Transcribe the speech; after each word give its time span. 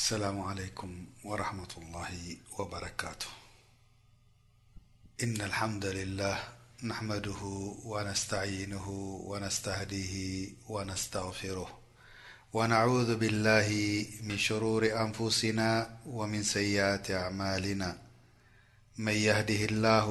السلام 0.00 0.40
عليكم 0.40 0.90
ورحمة 1.24 1.72
الله 1.80 2.10
وبركاته 2.58 3.26
إن 5.22 5.40
الحمد 5.40 5.86
لله 5.98 6.36
نحمده 6.82 7.42
ونستعينه 7.92 8.88
ونستهديه 9.30 10.14
ونستغفره 10.68 11.70
ونعوذ 12.52 13.10
بالله 13.22 13.68
من 14.22 14.36
شرور 14.38 14.82
أنفسنا 15.04 15.70
ومن 16.06 16.42
سيئات 16.42 17.06
أعمالنا 17.10 17.98
من 18.98 19.12
يهده 19.28 19.62
الله 19.70 20.06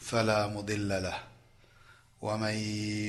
فلا 0.00 0.46
مضل 0.46 0.88
له 0.88 1.18
ومن 2.22 2.54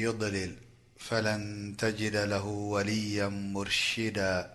يضلل 0.06 0.52
فلن 0.98 1.76
تجد 1.78 2.16
له 2.16 2.46
وليا 2.46 3.28
مرشدا 3.28 4.55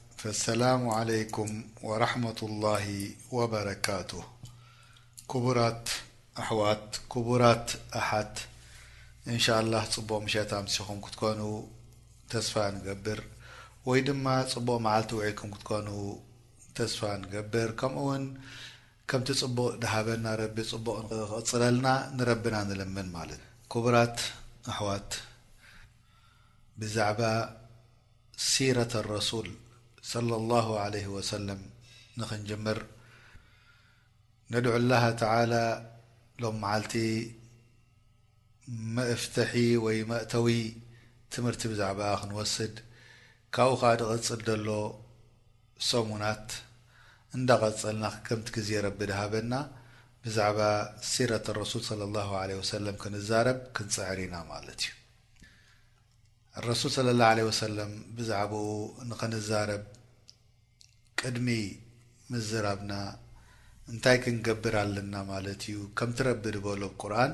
ኣلሰላሙ 0.29 0.81
عለይኩም 0.99 1.51
وረحመة 1.87 2.39
الላه 2.49 2.85
وበረካቱ 3.37 4.11
ክቡራት 5.31 5.85
ኣሕዋት 6.41 6.87
ክቡራት 7.13 7.67
ኣሓት 7.99 8.35
እንሻء 9.31 9.57
ላه 9.73 9.83
ፅቡቕ 9.93 10.11
ምሸት 10.25 10.51
ምስኹም 10.65 10.99
ክትኮኑ 11.05 11.39
ተስፋ 12.31 12.55
ንገብር 12.75 13.19
ወይ 13.87 13.99
ድማ 14.07 14.25
ፅቡቕ 14.53 14.77
መዓልቲ 14.87 15.09
ውዒልኩም 15.19 15.51
ክትኮኑ 15.55 15.89
ተስፋ 16.77 17.01
ንገብር 17.21 17.69
ከምኡውን 17.79 18.23
ከምቲ 19.09 19.29
ፅቡቕ 19.41 19.59
ድሃበና 19.81 20.25
ረቢ 20.43 20.57
ፅቡቅ 20.73 20.95
ቕፅረልና 21.41 21.87
ንረቢና 22.19 22.57
ንልምን 22.69 23.09
ማለት 23.17 23.41
ክቡራት 23.71 24.17
ኣሕዋት 24.71 25.09
ብዛዕባ 26.81 27.21
ሲረة 28.51 28.93
ረሱል 29.15 29.49
ص 30.09 30.11
ላ 30.27 30.59
ለ 30.93 30.99
ሰለም 31.31 31.59
ንክንጅምር 32.19 32.79
ነድዑ 34.53 34.71
ላሃ 34.91 35.03
ተላ 35.21 35.53
ሎም 36.41 36.55
መዓልቲ 36.63 36.93
መእፍትሒ 38.95 39.53
ወይ 39.85 39.97
መእተዊ 40.11 40.47
ትምህርቲ 41.33 41.61
ብዛዕባ 41.73 41.99
ክንወስድ 42.21 42.73
ካብኡ 43.57 43.77
ከዓ 43.81 43.91
ድቐፅል 44.01 44.41
ደሎ 44.49 44.67
ሰሙናት 45.89 46.47
እንዳቀፅልና 47.39 48.05
ከምቲ 48.27 48.49
ግዜ 48.57 48.69
ረቢ 48.87 48.99
ድሃበና 49.11 49.53
ብዛዕባ 50.23 50.59
ሲረት 51.11 51.45
ረሱል 51.61 51.83
صለ 51.89 52.01
ላه 52.15 52.29
عለ 52.41 52.49
ወሰለም 52.61 52.97
ክንዛረብ 53.03 53.59
ክንፅዕሪኢና 53.75 54.35
ማለት 54.53 54.81
እዩ 54.87 54.91
الرሱل 56.57 56.91
صلى 56.97 57.11
الله 57.11 57.27
عله 57.33 57.43
وسلم 57.51 57.91
ብዛعبኡ 58.17 58.53
ንክنዛረብ 59.09 59.83
ቅድሚ 61.19 61.47
مዝራብና 62.31 62.93
እንታይ 63.91 64.17
ክንገብር 64.23 64.75
ኣለና 64.83 65.13
ማለት 65.31 65.61
እዩ 65.69 65.77
ከምትረب 65.97 66.43
በሉ 66.65 66.81
قርآን 67.01 67.33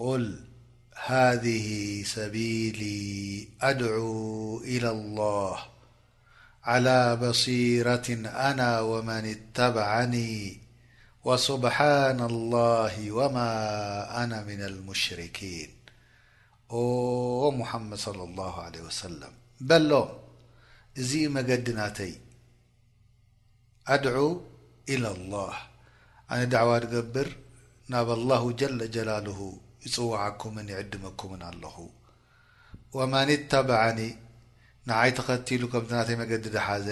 قል 0.00 0.24
هذه 1.10 1.66
سቢيلي 2.16 3.00
أድعو 3.70 4.08
إلى 4.72 4.90
الله 4.96 5.56
على 6.70 6.98
بሲيرة 7.22 8.08
أنا 8.50 8.70
ومن 8.90 9.24
اتبعኒي 9.34 10.34
وسبحان 11.26 12.18
الله 12.32 12.94
وما 13.18 13.50
أنا 14.22 14.38
من 14.50 14.60
المሽركيን 14.70 15.70
ኦ 16.76 16.80
ሙሓመድ 17.58 17.98
صለ 18.04 18.20
ላه 18.38 18.56
ወሰለም 18.86 19.34
በሎ 19.68 19.90
እዚኡ 21.02 21.24
መገዲ 21.36 21.66
ናተይ 21.78 22.12
ኣድዑ 23.94 24.16
ኢላላህ 24.94 25.54
ኣነ 26.32 26.40
ዳዕዋ 26.54 26.72
ትገብር 26.84 27.28
ናብ 27.92 28.08
ኣላه 28.16 28.42
ጀለጀላልሁ 28.60 29.38
ይፅዋዓኩምን 29.86 30.68
ይዕድመኩምን 30.72 31.42
ኣለኹ 31.48 31.76
ወማን 32.98 33.30
ተብዓኒ 33.52 34.00
ንዓይ 34.88 35.10
ተኸቲሉ 35.16 35.62
ከምቲ 35.72 35.90
ናተይ 35.98 36.16
መገዲ 36.22 36.44
ድሓዘ 36.58 36.88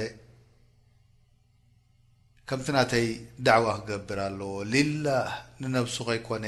ከምቲ 2.48 2.68
ናተይ 2.78 3.06
ዳዕዋ 3.48 3.68
ክገብር 3.78 4.18
ኣለዎ 4.28 4.54
ልላህ 4.72 5.30
ንነብሱ 5.60 5.96
ከይኮነ 6.10 6.46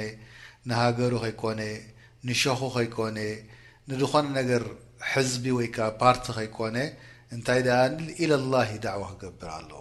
ንሃገሩ 0.68 1.12
ከይኮነ 1.24 1.60
ንሸኹ 2.26 2.60
ከይኮነ 2.74 3.18
ንድኾነ 3.90 4.26
ነገር 4.40 4.62
ሕዝቢ 5.10 5.44
ወይከዓ 5.58 5.86
ፓርቲ 6.02 6.24
ከይኮነ 6.36 6.76
እንታይ 7.34 7.60
ደኣ 7.66 7.80
ኢላ 8.22 8.32
ላሂ 8.52 8.70
ዳዕዋ 8.84 9.00
ክገብር 9.10 9.50
ኣለዎ 9.58 9.80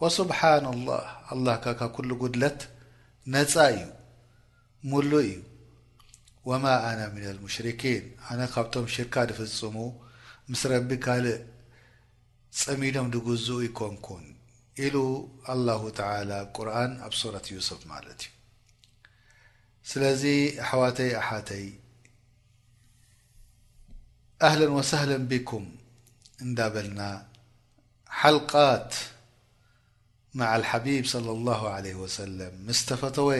ወስብሓና 0.00 0.64
لላህ 0.78 1.04
ኣላهካ 1.34 1.64
ካብ 1.78 1.90
ኩሉ 1.96 2.10
ጉድለት 2.22 2.60
ነፃ 3.34 3.52
እዩ 3.72 3.80
ሙሉእ 4.90 5.28
እዩ 5.30 5.32
ወማ 6.48 6.64
አና 6.88 7.00
ምና 7.14 7.24
ልሙሽርኪን 7.36 8.04
ኣነ 8.30 8.40
ካብቶም 8.54 8.86
ሽርካ 8.94 9.14
ድፍፅሙ 9.30 9.76
ምስ 10.52 10.62
ረቢ 10.72 10.90
ካልእ 11.04 11.40
ፀሚዶም 12.60 13.08
ድጉዝኡ 13.14 13.58
ይኮንኩን 13.68 14.24
ኢሉ 14.84 14.96
ኣላሁ 15.54 15.82
ተላ 15.98 16.30
ቁርኣን 16.56 16.92
ኣብ 17.08 17.12
ሱራት 17.20 17.46
ዩስፍ 17.56 17.80
ማለት 17.94 18.20
እዩ 18.26 18.30
ስለዚ 19.90 20.22
ኣሕዋተይ 20.66 21.10
ኣሓተይ 21.22 21.66
ኣህለን 24.46 24.72
ወሰህለ 24.78 25.10
ቢኩም 25.30 25.66
እንዳበልና 26.44 27.00
ሓልቃት 28.20 28.90
ማዓ 30.40 30.50
ልሓቢብ 30.62 31.04
صለ 31.12 31.26
ላه 31.46 31.60
ለ 31.84 31.86
ወሰለም 32.02 32.54
ምስተፈተወ 32.66 33.30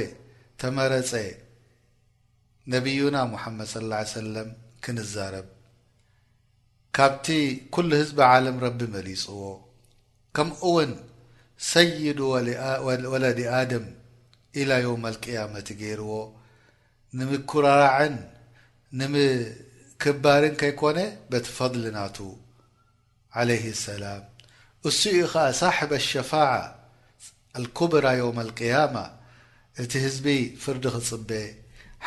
ተመረፀ 0.60 1.10
ነቢዩና 2.74 3.16
ሙሐመድ 3.32 3.68
ስ 3.74 3.82
ሰለም 4.16 4.48
ክንዛረብ 4.84 5.48
ካብቲ 6.96 7.26
ኩሉ 7.74 7.90
ህዝቢ 8.00 8.18
ዓለም 8.32 8.56
ረቢ 8.66 8.80
መሊፅዎ 8.94 9.40
ከምኡውን 10.36 10.92
ሰይዱ 11.72 12.18
ወለዲ 13.12 13.40
ኣደም 13.58 13.84
ኢላዮመ 14.60 15.02
ልቅያመቲ 15.14 15.68
ገይርዎ 15.82 16.10
ንምኩራራዕን 17.18 18.16
ንምክባርን 19.00 20.54
ከይኮነ 20.60 20.98
በቲ 21.30 21.46
ፈضልናቱ 21.58 22.16
ዓለይህ 23.40 23.66
ሰላም 23.86 24.22
እሱ 24.88 25.00
ኡ 25.20 25.24
ኸዓ 25.32 25.44
ሳሕብ 25.60 25.90
ኣሸፋዓ 25.98 26.50
ኣልኩብራ 27.58 28.06
ዮውመ 28.20 28.38
ልቅያማ 28.48 28.96
እቲ 29.82 29.92
ህዝቢ 30.06 30.26
ፍርዲ 30.62 30.84
ክጽበ 30.94 31.30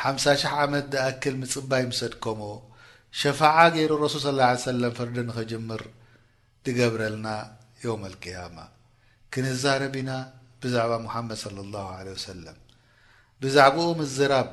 ሓምሳሽሕ 0.01 0.51
ዓመት 0.63 0.85
ድኣክል 0.93 1.35
ምፅባይ 1.41 1.83
ምሰድከሞ 1.91 2.41
ሸፋዓ 3.19 3.57
ገይሩ 3.75 3.91
ረሱል 4.05 4.39
ስ 4.63 4.65
ሰለም 4.67 4.91
ፍርዲ 4.99 5.17
ንኽጅምር 5.29 5.83
ድገብረልና 6.65 7.27
ዮመ 7.85 8.01
ልቅያማ 8.13 8.57
ክንዛረቢና 9.33 10.11
ብዛዕባ 10.63 10.93
ሙሓመድ 11.05 11.37
صለ 11.43 11.57
ላሁ 11.73 11.89
ለ 12.05 12.09
ወሰለም 12.15 12.57
ብዛዕባኡ 13.41 13.89
ምዝራብ 13.99 14.47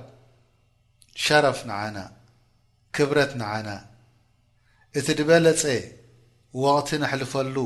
ሸረፍ 1.25 1.59
ንዓና 1.69 1.99
ክብረት 2.97 3.33
ንዓና 3.41 3.69
እቲ 4.99 5.07
ድበለፀ 5.19 5.63
ወቕቲ 6.63 6.89
ኣሕልፈሉ 7.09 7.57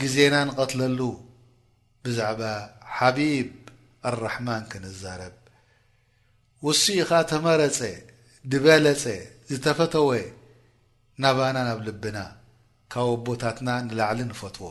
ግዜና 0.00 0.34
ንቐትለሉ 0.48 1.00
ብዛዕባ 2.04 2.42
ሓቢብ 2.96 3.48
ኣርሕማን 4.10 4.64
ክንዛረብ 4.70 5.36
ውሱ 6.66 6.82
ኢኸ 7.00 7.10
ተመረጸ 7.30 7.78
ድበለፀ 8.52 9.04
ዝተፈተወ 9.50 10.10
ናባና 11.22 11.56
ናብ 11.68 11.80
ልብና 11.86 12.18
ካብ 12.92 13.06
ወቦታትና 13.14 13.68
ንላዕሊ 13.88 14.20
ንፈትዎ 14.30 14.66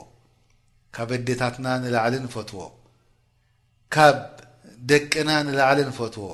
ካብ 0.95 1.09
ዕዴታትና 1.17 1.67
ንላዕሊ 1.83 2.15
ንፈትዎ 2.25 2.63
ካብ 3.95 4.17
ደቅና 4.89 5.29
ንላዕሊ 5.47 5.79
ንፈትዎ 5.89 6.29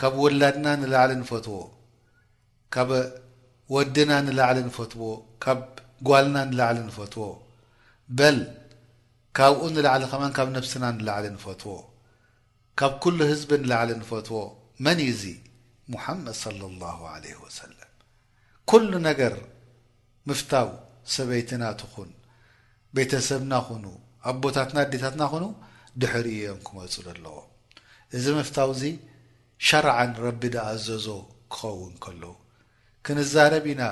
ካብ 0.00 0.14
ውላድና 0.24 0.66
ንላዕሊ 0.80 1.12
ንፈትዎ 1.22 1.60
ካብ 2.74 2.90
ወዲና 3.74 4.12
ንላዕሊ 4.26 4.58
ንፈትዎ 4.68 5.08
ካብ 5.44 5.60
ጓልና 6.08 6.36
ንላዕሊ 6.50 6.78
ንፈትዎ 6.88 7.26
በል 8.18 8.38
ካብኡ 9.38 9.62
ንላዕሊ 9.76 10.02
ኸማን 10.12 10.32
ካብ 10.36 10.48
ነፍስና 10.56 10.84
ንላዕሊ 10.98 11.26
ንፈትዎ 11.36 11.74
ካብ 12.80 12.92
ኩሉ 13.04 13.18
ህዝቢ 13.32 13.50
ንላዕሊ 13.64 13.90
ንፈትዎ 14.02 14.40
መን 14.86 14.98
እዩ 15.06 15.10
እዙ 15.14 15.24
ሙሓመድ 15.94 16.26
صለ 16.44 16.60
ላሁ 16.84 17.00
ለ 17.24 17.34
ወሰለም 17.44 17.92
ኩሉ 18.70 18.90
ነገር 19.08 19.34
ምፍታው 20.28 20.68
ሰበይትና 21.16 21.64
ትኹን 21.82 22.10
ቤተሰብና 22.96 23.52
ኹኑ 23.66 23.84
ኣቦታትና 24.30 24.78
ኣዴታትና 24.86 25.22
ኹኑ 25.32 25.44
ድሕሪ 26.02 26.26
እዮም 26.40 26.58
ክመፁ 26.68 26.88
ዘለዎ 27.08 27.36
እዚ 28.16 28.24
ምፍታው 28.40 28.70
እዙ 28.76 28.84
ሸርዓን 29.66 30.10
ረቢ 30.24 30.42
ዳ 30.54 30.64
ኣዘዞ 30.72 31.06
ክኸውን 31.54 31.94
ከሎ 32.04 32.22
ክንዛረቢና 33.04 33.82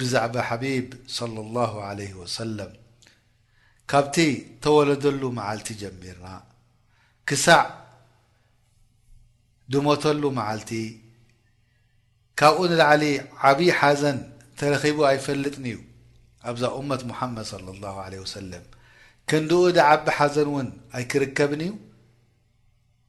ብዛዕባ 0.00 0.34
ሓቢብ 0.48 0.88
صለ 1.16 1.36
ላሁ 1.56 1.74
ለ 1.98 2.02
ወሰለም 2.20 2.72
ካብቲ 3.90 4.16
ተወለደሉ 4.64 5.22
መዓልቲ 5.38 5.68
ጀሚርና 5.82 6.26
ክሳዕ 7.28 7.64
ድሞተሉ 9.72 10.22
መዓልቲ 10.38 10.70
ካብኡ 12.40 12.58
ንላዕሊ 12.70 13.04
ዓብዪ 13.48 13.68
ሓዘን 13.78 14.18
ተረኺቡ 14.58 14.98
ኣይፈልጥን 15.10 15.64
እዩ 15.70 15.78
ኣብዛ 16.50 16.62
እመት 16.80 17.02
ሙሓመድ 17.10 17.46
صለ 17.52 17.66
ላሁ 17.84 17.96
ለ 18.12 18.20
ወሰለም 18.24 18.64
ክንድኡ 19.30 19.62
ዳ 19.76 19.80
ዓቢ 19.92 20.04
ሓዘን 20.18 20.46
እውን 20.52 20.68
ኣይክርከብን 20.98 21.62
እዩ 21.66 21.72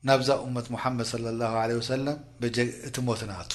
ናብዛ 0.08 0.30
እመት 0.48 0.68
ሙሓመድ 0.74 1.06
ስለ 1.14 1.26
ላሁ 1.40 1.54
ለ 1.70 1.74
ወሰለም 1.80 2.18
በ 2.42 2.50
እቲ 2.90 2.96
ሞትናቱ 3.08 3.52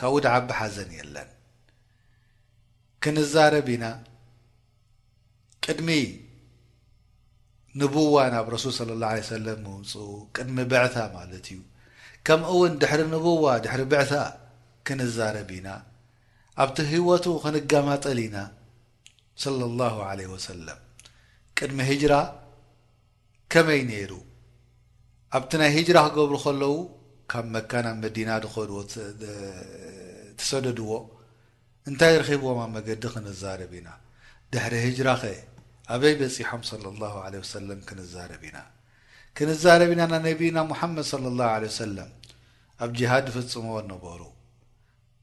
ካብቡድዓቢሓዘን 0.00 0.90
የለን 0.98 1.30
ክንዛረቢኢና 3.04 3.84
ቅድሚ 5.64 5.90
ንቡዋ 7.80 8.16
ናብ 8.34 8.46
ረሱል 8.54 8.72
ስለ 8.78 8.90
ላ 9.02 9.10
ሰለም 9.34 9.62
ውምፁኡ 9.72 10.08
ቅድሚ 10.36 10.56
ብዕታ 10.72 10.96
ማለት 11.18 11.46
እዩ 11.52 11.60
ከምኡእውን 12.26 12.72
ድሕሪ 12.80 13.02
ንቡዋ 13.14 13.46
ድሕሪ 13.64 13.82
ብዕታ 13.92 14.14
ክንዛረቢና 14.86 15.68
ኣብቲ 16.62 16.76
ህይወቱ 16.92 17.24
ክንገማጠል 17.44 18.18
ኢና 18.26 18.38
ስለ 19.42 19.60
ላሁ 19.80 19.98
ለ 20.18 20.30
ወሰለም 20.34 20.78
ቅድሚ 21.58 21.78
ህጅራ 21.90 22.14
ከመይ 23.52 23.80
ነይሩ 23.90 24.10
ኣብቲ 25.36 25.52
ናይ 25.60 25.70
ሂጅራ 25.76 25.98
ክገብሩ 26.08 26.34
ከለው 26.44 26.74
ካብ 27.32 27.44
መካናብ 27.54 27.96
መዲና 28.04 28.30
ዝኸድዎ 28.44 28.78
ተሰደድዎ 30.40 30.90
እንታይ 31.88 32.14
ረኺብዎም 32.22 32.60
መገዲ 32.76 33.04
ክንዛረብ 33.14 33.72
ኢና 33.78 33.88
ድሕሪ 34.52 34.74
ሂጅራ 34.86 35.08
ኸ 35.20 35.30
ኣበይ 35.94 36.14
በፂሖም 36.20 36.62
ለ 36.82 36.92
ላሁ 37.02 37.14
ለ 37.32 37.36
ወሰለም 37.42 37.80
ክንዛረብኢና 37.88 38.58
ክንዛረብ 39.38 39.90
ኢና 39.94 40.02
ና 40.12 40.18
ነቢና 40.26 40.58
ሙሓመድ 40.72 41.06
ለ 41.24 41.32
ላሁ 41.38 41.54
ለ 41.64 41.70
ሰለም 41.80 42.10
ኣብ 42.84 42.90
ጅሃድ 42.98 43.26
ዝፍጽምዎ 43.36 43.78
ነበሩ 43.92 44.20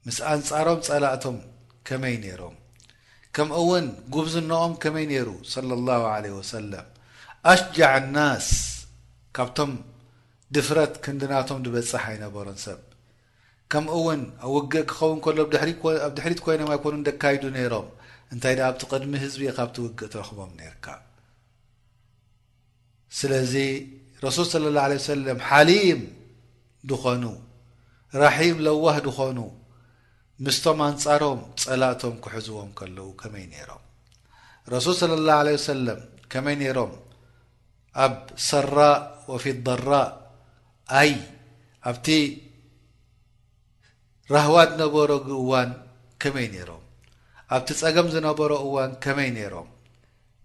ምስ 0.08 0.18
ኣንጻሮም 0.32 0.80
ጸላእቶም 0.88 1.38
ከመይ 1.90 2.16
ነይሮም 2.24 2.56
ከምውን 3.36 3.86
ጉብዝነኦም 4.16 4.74
ከመይ 4.84 5.06
ነይሩ 5.12 5.28
صለ 5.54 5.70
ላሁ 5.88 6.02
ለ 6.26 6.34
ወሰለም 6.40 6.86
ኣሽጃዕ 7.52 7.90
ኣናስ 8.00 8.50
ካብቶም 9.38 9.72
ድፍረት 10.56 10.92
ክንዲናቶም 11.04 11.58
ዝበፅሕ 11.66 12.04
ኣይነበሮም 12.12 12.56
ሰብ 12.62 12.78
ከምኡእውን 13.72 14.22
ኣብውግእ 14.46 14.84
ክኸውን 14.90 15.18
ከሎ 15.24 15.36
ኣብ 16.06 16.12
ድሕሪት 16.16 16.40
ኮይኖም 16.44 16.70
ኣይኮኑ 16.74 16.94
ደካይዱ 17.08 17.42
ነይሮም 17.56 17.86
እንታይ 18.34 18.54
ድ 18.58 18.62
ኣብቲ 18.68 18.80
ቅድሚ 18.92 19.12
ህዝቢ 19.24 19.42
ካብቲ 19.58 19.76
ውግእ 19.84 20.08
ትረኽቦም 20.12 20.50
ነርካ 20.58 20.86
ስለዚ 23.18 23.54
ረሱል 24.24 24.46
ስለ 24.54 24.64
ላ 24.76 24.80
ለ 24.92 24.98
ሰለም 25.12 25.38
ሓሊም 25.48 26.00
ድኾኑ 26.90 27.24
ራሒም 28.22 28.58
ለዋህ 28.66 28.96
ድኾኑ 29.06 29.38
ምስቶም 30.44 30.78
ኣንጻሮም 30.88 31.40
ጸላእቶም 31.62 32.16
ክሕዝዎም 32.24 32.70
ከለዉ 32.80 33.08
ከመይ 33.20 33.46
ነይሮም 33.54 33.82
ረሱል 34.74 34.94
ስለ 35.02 35.12
ላሁ 35.28 35.42
ለ 35.48 35.58
ሰለም 35.70 36.00
ከመይ 36.32 36.56
ነይሮም 36.62 36.92
ኣብ 38.06 38.14
ሰራእ 38.48 38.96
ወፊደራእ 39.32 40.08
ኣይ 40.98 41.10
ኣብቲ 41.90 42.06
ራህዋት 44.34 44.70
ዝነበረ 44.78 45.10
እዋን 45.42 45.70
ከመይ 46.22 46.46
ነይሮም 46.54 46.82
ኣብቲ 47.56 47.68
ጸገም 47.80 48.08
ዝነበሮ 48.14 48.52
እዋን 48.66 48.90
ከመይ 49.04 49.30
ነይሮም 49.36 49.68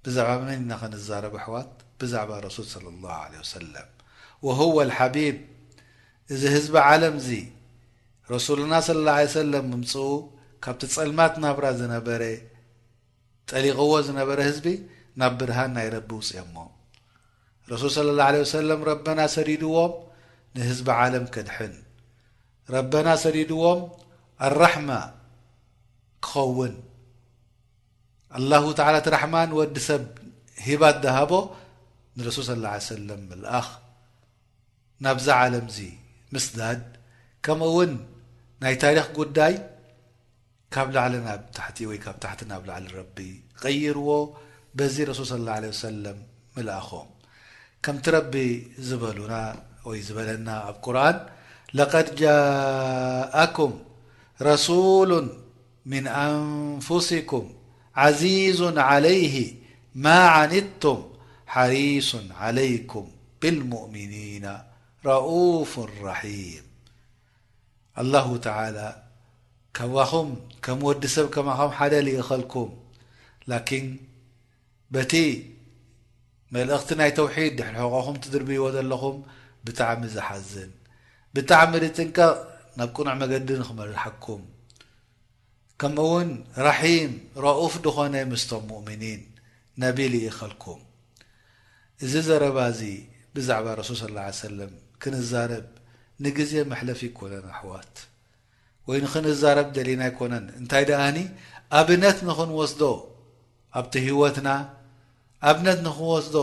ብዛዕባ 0.05 0.29
መን 0.47 0.61
ና 0.69 0.73
ኸነዛረበ 0.81 1.35
ኣሕዋት 1.41 1.69
ብዛዕባ 2.01 2.31
ረሱል 2.47 2.65
ስለ 2.73 2.85
ላሁ 3.03 3.21
ለ 3.33 3.43
ሰለም 3.55 3.89
ወህወ 4.47 4.75
ልሓቢብ 4.89 5.37
እዚ 6.33 6.41
ህዝቢ 6.55 6.73
ዓለም 6.91 7.15
እዙ 7.21 7.29
ረሱልና 8.33 8.73
ስለ 8.87 8.99
ላ 9.07 9.13
ሰለም 9.39 9.65
ምምፅኡ 9.73 10.07
ካብቲ 10.65 10.81
ጸልማት 10.95 11.33
ናብራ 11.45 11.65
ዝነበረ 11.81 12.21
ጠሊቕዎ 13.51 13.91
ዝነበረ 14.07 14.39
ህዝቢ 14.49 14.67
ናብ 15.21 15.33
ብርሃን 15.39 15.71
ናይ 15.77 15.87
ረቢ 15.95 16.09
ውፅኦሞ 16.19 16.55
ረሱል 17.73 17.91
ስለ 17.97 18.09
ላ 18.19 18.23
ሰለም 18.55 18.81
ረበና 18.91 19.19
ሰዲድዎም 19.35 19.93
ንህዝቢ 20.57 20.87
ዓለም 21.03 21.25
ክድሕን 21.35 21.73
ረበና 22.73 23.07
ሰዲድዎም 23.23 23.81
ኣራሕማ 24.47 24.89
ክኸውን 26.25 26.73
ኣላሁ 28.37 28.63
ተላ 28.79 28.95
ትራሕማን 29.07 29.51
ወዲ 29.59 29.75
ሰብ 29.89 30.03
ሂባት 30.67 30.97
ዳሃቦ 31.05 31.31
ንረሱል 32.17 32.45
ስ 32.49 32.57
ላ 32.63 32.67
ሰለም 32.91 33.21
ምልኣኽ 33.31 33.67
ናብዛ 35.05 35.27
ዓለም 35.43 35.65
እዚ 35.71 35.79
ምስዳድ 36.35 36.81
ከምኡውን 37.45 37.91
ናይ 38.63 38.75
ታሪክ 38.83 39.07
ጉዳይ 39.19 39.53
ካብ 40.75 40.87
ላዕሊ 40.95 41.15
ናብ 41.27 41.41
ታሕቲ 41.57 41.77
ወይ 41.89 41.99
ካብ 42.05 42.15
ታሕቲ 42.23 42.41
ናብ 42.51 42.63
ላዕሊ 42.69 42.85
ረቢ 42.99 43.17
ቀይርዎ 43.63 44.09
በዚ 44.79 44.95
ረሱል 45.11 45.27
ስ 45.33 45.41
ላ 45.49 45.57
ሰለም 45.85 46.17
ምልኣኾም 46.57 47.09
ከምቲ 47.85 48.05
ረቢ 48.17 48.33
ዝበሉና 48.89 49.33
ዝበለና 50.05 50.49
ኣብ 50.69 50.75
قرآن 50.85 51.17
لقد 51.79 52.05
جاءكم 52.25 53.71
رسول 54.51 55.11
من 55.91 56.03
أنفسكም 56.07 57.43
عዚيز 58.03 58.61
عليه 58.89 59.35
ما 60.05 60.19
عندቱم 60.37 60.99
حريس 61.55 62.11
عليكم 62.43 63.05
بالمؤمنين 63.41 64.45
روف 65.05 65.73
رحيم 66.07 66.63
الله 68.01 68.27
تعالى 68.47 68.87
ከኹ 69.77 70.11
ከም 70.65 70.77
وዲ 70.89 71.03
ሰብ 71.15 71.25
ከ 71.35 71.39
ሓደ 71.79 71.93
لእኸልኩم 72.07 72.69
لكن 73.51 73.83
بቲ 74.93 75.13
መلእኽቲ 76.55 76.89
ናይ 76.99 77.11
توحيد 77.19 77.51
ድحلحقኹ 77.59 78.07
ትدርብዎ 78.23 78.61
ዘለኹم 78.75 79.15
ብጣዕሚ 79.67 80.01
ዝሓዝን 80.15 80.71
ብጣዕሚ 81.35 81.71
ድጥንቃ 81.83 82.17
ናብ 82.79 82.89
ቅኑዕ 82.95 83.13
መገዲ 83.21 83.47
ንክመዝሐኩም 83.61 84.41
ከምኡውን 85.81 86.29
ራሒም 86.67 87.11
ረኡፍ 87.43 87.73
ድኾነ 87.85 88.15
ምስቶም 88.31 88.63
ሙእሚኒን 88.71 89.21
ነቢሊ 89.83 90.13
ይኸልኩም 90.27 90.81
እዚ 92.05 92.13
ዘረባ 92.29 92.57
እዚ 92.73 92.81
ብዛዕባ 93.35 93.65
ረሱል 93.79 93.97
ص 94.01 94.13
ላ 94.17 94.27
ሰለም 94.45 94.71
ክንዛረብ 95.01 95.65
ንግዜ 96.25 96.51
መሕለፊ 96.71 97.01
ይኮነን 97.09 97.45
ኣሕዋት 97.53 97.95
ወይ 98.89 98.99
ንኽንዛረብ 99.05 99.67
ደሊና 99.75 100.01
ኣይኮነን 100.09 100.45
እንታይ 100.59 100.83
ደኣኒ 100.89 101.17
ኣብነት 101.79 102.17
ንኽንወስዶ 102.27 102.81
ኣብቲ 103.79 103.93
ህወትና 104.07 104.49
ኣብነት 105.49 105.79
ንኽንወስዶ 105.87 106.35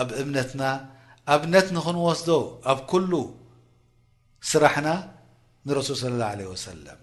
ኣብ 0.00 0.08
እምነትና 0.22 0.62
ኣብነት 1.32 1.66
ንኽንወስዶ 1.76 2.28
ኣብ 2.72 2.78
ኩሉ 2.90 3.12
ስራሕና 4.50 4.88
ንረሱል 5.68 5.96
ስላه 6.04 6.26
ዓለ 6.34 6.40
ወሰለም 6.52 6.98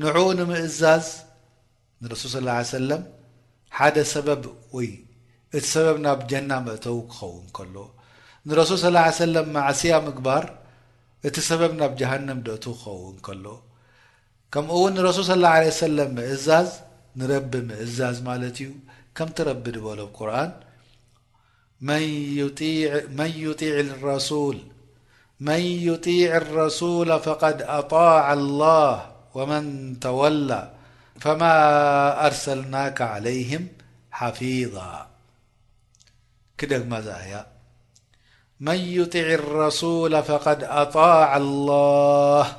ንእኡ 0.00 0.16
ንምእዛዝ 0.38 1.06
ንረሱል 2.02 2.30
ስ 2.68 2.70
ሰለም 2.74 3.02
ሓደ 3.78 3.96
ሰበብ 4.12 4.42
ወይ 4.76 4.88
እቲ 5.56 5.64
ሰበብ 5.74 5.96
ናብ 6.04 6.20
ጀና 6.30 6.50
መእተው 6.66 6.96
ክኸውን 7.12 7.46
ከሎ 7.56 7.76
ንረሱል 8.48 8.78
ስላ 8.84 8.96
ሰለም 9.22 9.46
ማዕስያ 9.56 9.94
ምግባር 10.08 10.44
እቲ 11.28 11.36
ሰበብ 11.50 11.72
ናብ 11.80 11.92
ጀሃንም 12.00 12.38
ደእትዉ 12.46 12.72
ክኸውን 12.82 13.16
ከሎ 13.26 13.46
ከምኡ 14.54 14.74
እውን 14.80 14.92
ንረሱል 14.98 15.24
ስ 15.30 15.36
ለ 15.42 15.46
ሰለም 15.82 16.10
ምእዛዝ 16.18 16.70
ንረቢ 17.20 17.52
ምእዛዝ 17.70 18.16
ማለት 18.30 18.56
እዩ 18.62 18.70
ከምተረቢ 19.16 19.64
ድበሎብቁርኣን 19.76 20.50
يعرمن 21.82 22.58
يطيع 25.62 26.36
الرسول 26.36 27.20
فقد 27.20 27.62
أطاع 27.62 28.32
الله 28.32 29.06
ومن 29.34 29.96
تلىفما 30.00 31.56
أرسلناك 32.26 33.00
عليهم 33.00 33.68
حفيظا 34.12 35.06
كدمزايا 36.58 37.46
من 38.60 38.74
يطع 38.76 39.18
الرسول 39.40 40.22
فقد 40.22 40.64
أطاع 40.64 41.36
الله 41.36 42.56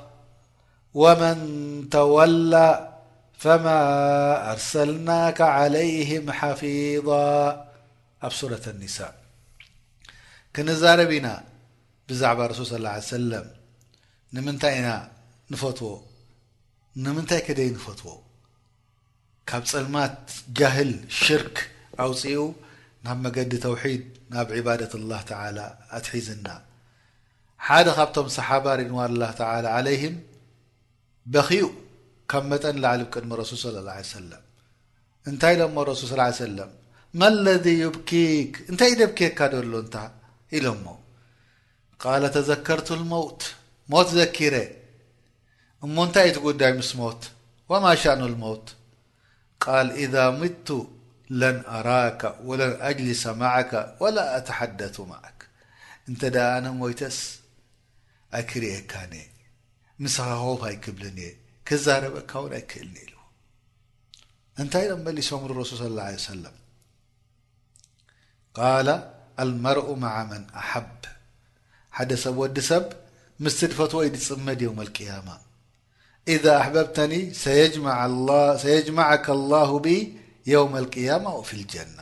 ومن 0.94 1.88
تولى 1.92 2.90
فما 3.38 4.52
أرسلناك 4.52 5.42
عليهم 5.42 6.32
حفيظا 6.32 7.71
ኣብ 8.28 8.34
ሱረት 8.40 8.66
ኒሳ 8.82 8.98
ክንዛረቢኢና 10.56 11.28
ብዛዕባ 12.08 12.40
ረሱል 12.52 12.68
ስ 12.70 13.10
ሰለም 13.12 13.46
ንምንታይ 14.36 14.74
ኢና 14.80 14.90
ንፈትዎ 15.52 15.92
ንምንታይ 17.06 17.42
ከደይ 17.48 17.70
ንፈትዎ 17.78 18.14
ካብ 19.50 19.64
ፅልማት 19.74 20.16
ጃህል 20.60 20.92
ሽርክ 21.22 21.56
ኣውፂኡ 22.06 22.42
ናብ 23.06 23.18
መገዲ 23.26 23.52
ተውሒድ 23.66 24.04
ናብ 24.34 24.48
ዒባደት 24.58 24.92
ላህ 25.12 25.22
ተላ 25.30 25.60
ኣትሒዝና 26.00 26.48
ሓደ 27.70 27.88
ካብቶም 28.00 28.28
ሰሓባሪ 28.38 28.80
ንዋን 28.92 29.16
ላህ 29.22 29.32
ተላ 29.40 29.66
ዓለይህም 29.80 30.16
በኺኡ 31.34 31.68
ካብ 32.34 32.44
መጠን 32.52 32.78
ላዓሊብ 32.84 33.08
ቅድሚ 33.16 33.32
ረሱል 33.42 33.60
ስለ 33.66 33.76
ላه 33.88 33.98
ሰለም 34.16 34.44
እንታይ 35.30 35.54
ኢሎሞ 35.58 35.76
ረሱል 35.92 36.10
ስ 36.10 36.40
ሰለም 36.44 36.72
መለذ 37.20 37.66
يبኪክ 37.84 38.52
እንታይ 38.72 38.92
ደብكካ 39.00 39.40
ደሎንታ 39.54 39.96
ኢلሞ 40.58 40.84
قل 42.04 42.24
ተዘከርቱ 42.36 42.88
الموት 43.00 43.42
ሞት 43.92 44.08
ዘኪر 44.18 44.56
እሞ 45.86 45.96
እንታይ 46.08 46.28
ኢት 46.30 46.38
قዳይ 46.46 46.74
ምስ 46.80 46.92
ሞት 47.00 47.22
وم 47.72 47.86
شأن 48.04 48.22
الموት 48.32 48.66
قል 49.64 49.88
إذا 50.04 50.24
مቱ 50.40 50.68
لن 51.42 51.58
ኣራك 51.78 52.22
وለ 52.50 52.62
أጅሊس 52.90 53.24
معك 53.44 53.72
ول 54.02 54.18
ኣተሓደث 54.38 54.96
معك 55.14 55.40
እንተ 56.10 56.22
ነ 56.64 56.66
ሞيተስ 56.82 57.18
ኣክሪኤካ 58.40 58.94
ምስሆف 60.04 60.62
ኣይክብልን 60.70 61.18
እየ 61.26 61.30
ክዛረበካ 61.68 62.32
وን 62.44 62.54
ኣይክእልኒ 62.60 62.96
ل 63.12 63.14
እንታይ 64.62 64.86
ሎ 64.90 64.92
መሊሶምلرس 65.06 65.70
صى 65.80 65.86
الله 65.90 66.06
عله 66.10 66.22
سلم 66.34 66.56
ቃ 68.56 68.60
አልመርኡ 69.42 69.88
ማ 70.02 70.06
መን 70.30 70.44
ኣሓብ 70.62 70.88
ሓደ 71.98 72.12
ሰብ 72.24 72.36
ወዲ 72.42 72.58
ሰብ 72.70 72.86
ምስድፈትዎ 73.46 74.00
ኢድፅመድ 74.08 74.60
የውም 74.64 74.80
ቅያማ 74.98 75.28
ኢዛ 76.34 76.44
ኣሕበብተኒ 76.62 77.14
ሰየጅማዓካ 78.64 79.26
ላሁ 79.52 79.72
ብ 79.86 79.96
የውም 80.52 80.74
ልቅያማ 80.86 81.26
ፊ 81.50 81.60
ልጀና 81.62 81.98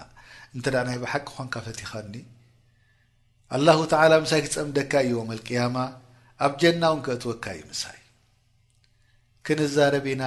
እንተ 0.56 0.66
ደ 0.76 0.82
ናይ 0.88 0.98
ብሓቂ 1.04 1.28
ኾንካ 1.38 1.56
ፈቲኸኒ 1.68 2.16
ኣላሁ 3.58 3.80
ተ 3.92 4.02
ምሳይ 4.24 4.42
ክፅምደካ 4.48 4.94
ዮ 5.12 5.16
ቅያማ 5.48 5.78
ኣብ 6.48 6.52
ጀና 6.64 6.84
እውን 6.92 7.02
ክእትወካ 7.06 7.46
እዩ 7.58 7.64
ምሳይ 7.74 8.00
ክንዛረቢኢና 9.46 10.24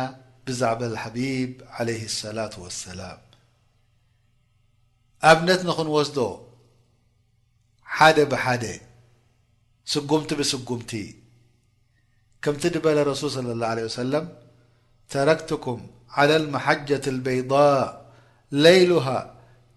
ብዛዕባ 0.47 0.81
ሓቢብ 1.03 1.53
ለ 1.89 1.91
ሰላة 2.23 2.55
ሰላም 2.85 3.21
أبنت 5.31 5.61
نخن 5.67 5.87
وسد 5.97 6.19
حد 7.97 8.19
بحد 8.33 8.65
سጉمቲ 9.93 10.31
بسጉمቲ 10.41 10.91
كمت 12.43 12.65
دبل 12.75 13.07
رسول 13.13 13.31
صلى 13.39 13.51
الله 13.55 13.67
عليه 13.73 13.85
وسلم 13.91 14.25
تركتكم 15.15 15.79
على 16.17 16.35
المحجة 16.41 17.03
البيضاء 17.15 17.87
ليلها 18.69 19.19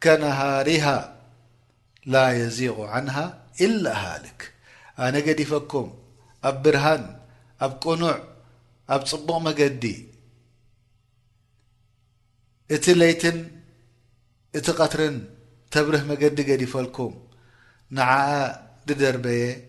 كنهارها 0.04 0.98
لا 2.14 2.26
يዚيق 2.42 2.78
عنها 2.94 3.26
إلا 3.66 3.92
هلك 4.04 4.40
أنا 5.06 5.20
قዲفكم 5.26 5.86
ኣب 6.48 6.58
برهن 6.64 7.04
ኣብ 7.66 7.72
قنع 7.84 8.14
ኣب 8.94 9.02
ፅبق 9.12 9.32
مقዲ 9.46 9.86
እت 12.76 12.86
ليት 13.02 13.24
እت 14.58 14.68
قትرن 14.80 15.18
تبره 15.76 16.00
مقد 16.04 16.52
قدفلكم 16.52 17.16
نع 17.92 18.48
ددربي 18.88 19.64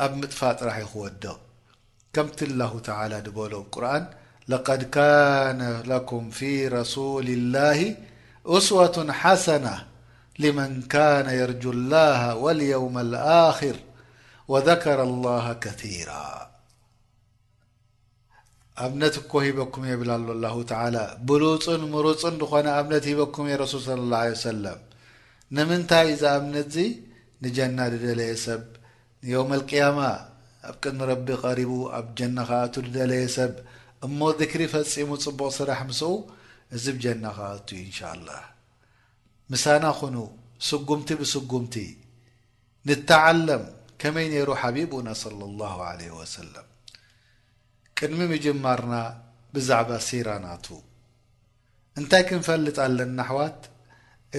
اب 0.00 0.16
مطف 0.16 0.44
طرح 0.44 0.76
يخودغ 0.78 1.36
كمت 2.12 2.42
الله 2.42 2.80
تعالى 2.80 3.20
دبل 3.20 3.64
قرآن 3.72 4.06
لقد 4.48 4.82
كان 4.82 5.82
لكم 5.86 6.30
في 6.30 6.68
رسول 6.68 7.26
الله 7.28 7.94
أسوة 8.46 9.12
حسنة 9.12 9.86
لمن 10.38 10.82
كان 10.82 11.28
يرجو 11.38 11.70
الله 11.70 12.34
واليوم 12.34 12.98
الآخر 12.98 13.76
وذكر 14.48 15.02
الله 15.02 15.52
كثيرا 15.52 16.55
ኣብነት 18.84 19.14
እኮ 19.20 19.32
ሂበኩም 19.44 19.84
እየ 19.88 19.94
ብል 20.00 20.10
ላሁ 20.44 20.56
ተላ 20.70 20.96
ብሉፁን 21.28 21.82
ምሩፁን 21.92 22.34
ድኾነ 22.40 22.66
ኣብነት 22.80 23.04
ሂበኩም 23.10 23.46
እየ 23.50 23.56
ረሱል 23.62 23.84
ለ 24.00 24.04
ላ 24.12 24.18
ሰለም 24.46 24.80
ንምንታይ 25.56 26.08
ዝ 26.22 26.24
ኣብነት 26.32 26.66
እዙ 26.82 26.84
ንጀና 27.44 27.78
ድደለየ 27.94 28.32
ሰብ 28.44 28.62
ንዮም 29.24 29.50
ልቅያማ 29.60 30.00
ኣብ 30.70 30.76
ቅድሚ 30.82 31.02
ረቢ 31.12 31.26
ቐሪቡ 31.44 31.72
ኣብ 32.00 32.06
ጀና 32.18 32.36
ኻኣቱ 32.50 32.74
ድደለየ 32.88 33.24
ሰብ 33.36 33.52
እሞ 34.08 34.18
ድክሪ 34.42 34.62
ፈጺሙ 34.74 35.08
ጽቡቕ 35.24 35.50
ስራሕ 35.58 35.80
ምስኡ 35.90 36.12
እዚ 36.76 36.84
ኣብጀናኸእቱ 36.94 37.68
እንሻ 37.86 38.00
ላህ 38.28 38.44
ምሳና 39.52 39.84
ኹኑ 40.00 40.16
ስጉምቲ 40.68 41.08
ብስጉምቲ 41.22 41.74
ንተዓለም 42.88 43.64
ከመይ 44.02 44.26
ነይሩ 44.34 44.50
ሓቢቡና 44.62 45.08
صለ 45.24 45.38
ላሁ 45.60 45.78
ለሁ 46.00 46.14
ወሰለም 46.22 46.65
ቅድሚ 47.98 48.20
ምጅማርና 48.32 48.94
ብዛዕባ 49.54 49.90
ሲራ 50.08 50.30
ናቱ 50.46 50.66
እንታይ 52.00 52.22
ክንፈልጥ 52.28 52.76
ኣለናኣሕዋት 52.86 53.60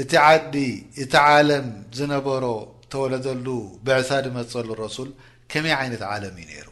እቲ 0.01 0.11
ዓዲ 0.25 0.55
እቲ 1.03 1.13
ዓለም 1.29 1.67
ዝነበሮ 1.97 2.45
ተወለደሉ 2.93 3.47
ብዕሳ 3.87 4.09
ድመጸሉ 4.25 4.69
ረሱል 4.83 5.09
ከመይ 5.51 5.73
ዓይነት 5.79 6.03
ዓለም 6.13 6.35
እዩ 6.41 6.47
ነይሩ 6.51 6.69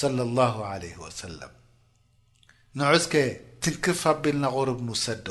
ሰለ 0.00 0.18
ላሁ 0.38 0.56
ለ 0.84 0.90
ወሰላም 1.04 1.52
ንዑስከ 2.78 3.14
ትንክፍ 3.64 4.00
ኣቢልና 4.12 4.46
ቑሩብ 4.56 4.78
ንውሰዶ 4.86 5.28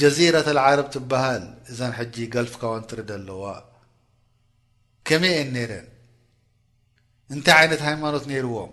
ጀዚረት 0.00 0.46
ልዓረብ 0.58 0.86
ትበሃል 0.94 1.42
እዛን 1.70 1.92
ሕጂ 1.98 2.16
ገልፍካዋንትርደ 2.34 3.10
ኣለዋ 3.20 3.44
ከመይ 5.08 5.34
እየን 5.36 5.50
ነረን 5.56 5.88
እንታይ 7.34 7.56
ዓይነት 7.60 7.80
ሃይማኖት 7.88 8.24
ነይርዎም 8.30 8.72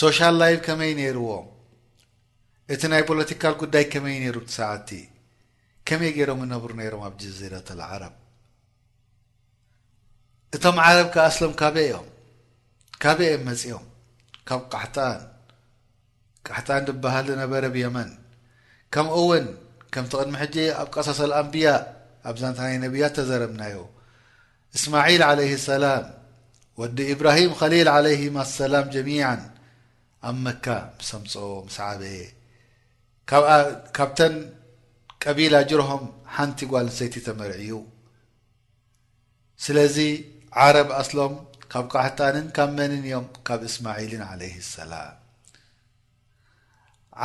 ሶሻል 0.00 0.34
ላይቭ 0.42 0.56
ከመይ 0.66 0.92
ነይርዎም 1.00 1.44
እቲ 2.74 2.82
ናይ 2.92 3.02
ፖለቲካል 3.10 3.54
ጉዳይ 3.62 3.84
ከመይ 3.92 4.16
ነይሩቲ 4.22 4.48
ሰዓቲ 4.58 4.88
ከመይ 5.88 6.10
ገይሮም 6.16 6.40
ይነብሩ 6.44 6.70
ነይሮም 6.80 7.02
ኣብ 7.08 7.14
ጀዚረ 7.22 7.54
ተል 7.68 7.80
ዓረብ 7.88 8.14
እቶም 10.56 10.78
ዓረብ 10.86 11.08
ካኣስሎም 11.16 11.54
ካበ 11.60 11.76
እኦም 11.90 12.08
ካበኦም 13.02 13.42
መፂኦም 13.50 13.84
ካብ 14.48 14.60
ቃሕታን 14.72 15.20
ቃሕታን 16.48 16.82
ዝበሃል 16.90 17.24
ዝነበረ 17.30 17.64
ኣብየመን 17.72 18.10
ከምኡውን 18.94 19.46
ከምቲቕድሚ 19.94 20.34
ሕጂ 20.42 20.56
ኣብ 20.82 20.88
ቀሳሰል 20.94 21.32
ኣንቢያ 21.40 21.68
ኣብዛንተ 22.30 22.58
ናይ 22.66 22.76
ነቢያ 22.86 23.04
ተዘረብናዮ 23.18 23.76
እስማዒል 24.76 25.22
ዓለይ 25.30 25.50
ሰላም 25.70 26.04
ወዲ 26.82 26.98
ኢብራሂም 27.14 27.52
ኸሊል 27.62 27.88
ዓለይህም 27.96 28.36
ኣሰላም 28.44 28.86
ጀሚዓ 28.96 29.24
ኣብ 30.28 30.36
መካ 30.44 30.66
ምሰምፅ 30.98 31.32
ምስዕበየ 31.66 32.20
ካብተን 33.96 34.34
ቀቢላ 35.24 35.54
ጅርሆም 35.70 36.04
ሓንቲ 36.34 36.58
ጓልንሰይቲ 36.70 37.14
ተመርዒእዩ 37.26 37.72
ስለዚ 39.64 39.96
ዓረብ 40.62 40.88
ኣስሎም 41.00 41.34
ካብ 41.72 41.84
ቋሕታንን 41.94 42.46
ካብ 42.56 42.70
መንን 42.78 43.02
እዮም 43.06 43.26
ካብ 43.46 43.60
እስማዒልን 43.68 44.22
ዓለህ 44.30 44.54
ሰላም 44.76 45.14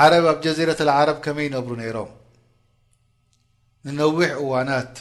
ዓረብ 0.02 0.26
ኣብ 0.32 0.38
ጀዚረት 0.46 0.82
ልዓረብ 0.90 1.18
ከመይ 1.26 1.48
ነብሩ 1.56 1.74
ነይሮም 1.82 2.12
ንነዊሕ 3.88 4.30
እዋናት 4.44 4.94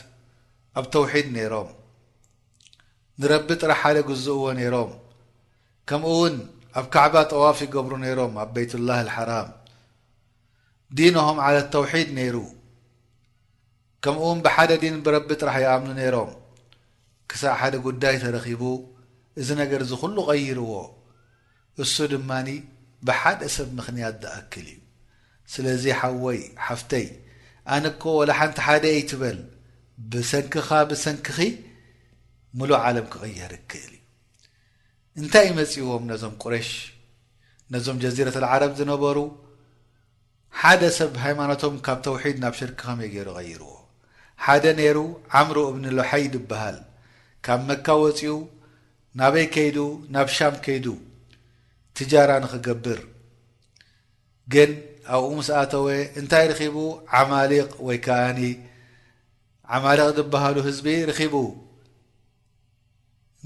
ኣብ 0.79 0.85
ተውሒድ 0.95 1.29
ነይሮም 1.39 1.71
ንረቢ 3.23 3.49
ጥረ 3.63 3.73
ሓደ 3.81 3.97
ግዝእዎ 4.11 4.43
ነይሮም 4.61 4.91
ከምኡ 5.89 6.11
እውን 6.19 6.35
ኣብ 6.77 6.87
ከዕባ 6.95 7.15
ጠዋፍ 7.33 7.59
ይገብሩ 7.65 7.93
ነይሮም 8.05 8.33
ኣብ 8.43 8.51
ቤይትላህ 8.57 8.99
ልሓራም 9.09 9.49
ዲንሆም 10.99 11.39
ዓለት 11.47 11.69
ተውሒድ 11.75 12.09
ነይሩ 12.19 12.37
ከምኡውን 14.05 14.41
ብሓደ 14.47 14.71
ዲን 14.83 14.97
ብረቢ 15.05 15.29
ጥራሕ 15.41 15.57
ይኣምኑ 15.65 15.91
ነይሮም 16.01 16.31
ክሳብ 17.31 17.55
ሓደ 17.61 17.75
ጕዳይ 17.87 18.17
ተረኺቡ 18.25 18.63
እዚ 19.41 19.49
ነገር 19.63 19.81
ዝ 19.91 19.97
ዅሉ 20.03 20.17
ቐይርዎ 20.29 20.71
እሱ 21.85 21.95
ድማኒ 22.13 22.49
ብሓደ 23.09 23.41
ሰብ 23.57 23.69
ምኽንያት 23.79 24.15
ዘኣክል 24.23 24.67
እዩ 24.75 24.79
ስለዚ 25.53 25.85
ሓወይ 26.01 26.41
ሓፍተይ 26.67 27.07
ኣንኮ 27.75 28.03
ወላ 28.21 28.31
ሓንቲ 28.39 28.59
ሓደ 28.69 28.85
ይትበል 28.99 29.39
ብሰንኪኻ 30.15 30.69
ብሰንኪኺ 30.91 31.39
ምሉእ 32.59 32.81
ዓለም 32.89 33.07
ክቐየር 33.13 33.53
ክእል 33.71 33.93
እዩ 33.95 33.98
እንታይ 35.19 35.49
መፂዎም 35.59 36.03
ነዞም 36.09 36.35
ቁረሽ 36.43 36.69
ነዞም 37.73 37.97
ጀዚረት 38.03 38.37
ልዓረብ 38.45 38.73
ዝነበሩ 38.79 39.19
ሓደ 40.61 40.83
ሰብ 40.97 41.13
ሃይማኖቶም 41.23 41.75
ካብ 41.87 41.99
ተውሒድ 42.07 42.37
ናብ 42.43 42.55
ሽርኪ 42.59 42.81
ኸመይ 42.89 43.09
ገይሩ 43.15 43.29
ይቀይርዎ 43.37 43.73
ሓደ 44.45 44.65
ነይሩ 44.79 44.99
ዓምሩ 45.39 45.57
እብኒ 45.71 45.85
ሎሓይ 45.99 46.25
ዝበሃል 46.35 46.79
ካብ 47.47 47.61
መካ 47.69 47.87
ወፂኡ 48.03 48.35
ናበይ 49.21 49.47
ከይዱ 49.55 49.79
ናብ 50.17 50.29
ሻም 50.37 50.55
ከይዱ 50.67 50.87
ትጃራ 51.99 52.31
ንክገብር 52.45 53.01
ግን 54.55 54.73
ኣብኡ 55.15 55.31
ምስኣተወ 55.39 55.87
እንታይ 56.21 56.47
ርኺቡ 56.53 56.77
ዓማሊቕ 57.21 57.71
ወይ 57.89 57.99
ከዓኒ 58.07 58.41
ዓማሊቕ 59.77 60.09
ዝበሃሉ 60.19 60.57
ህዝቢ 60.69 60.87
ርኺቡ 61.11 61.35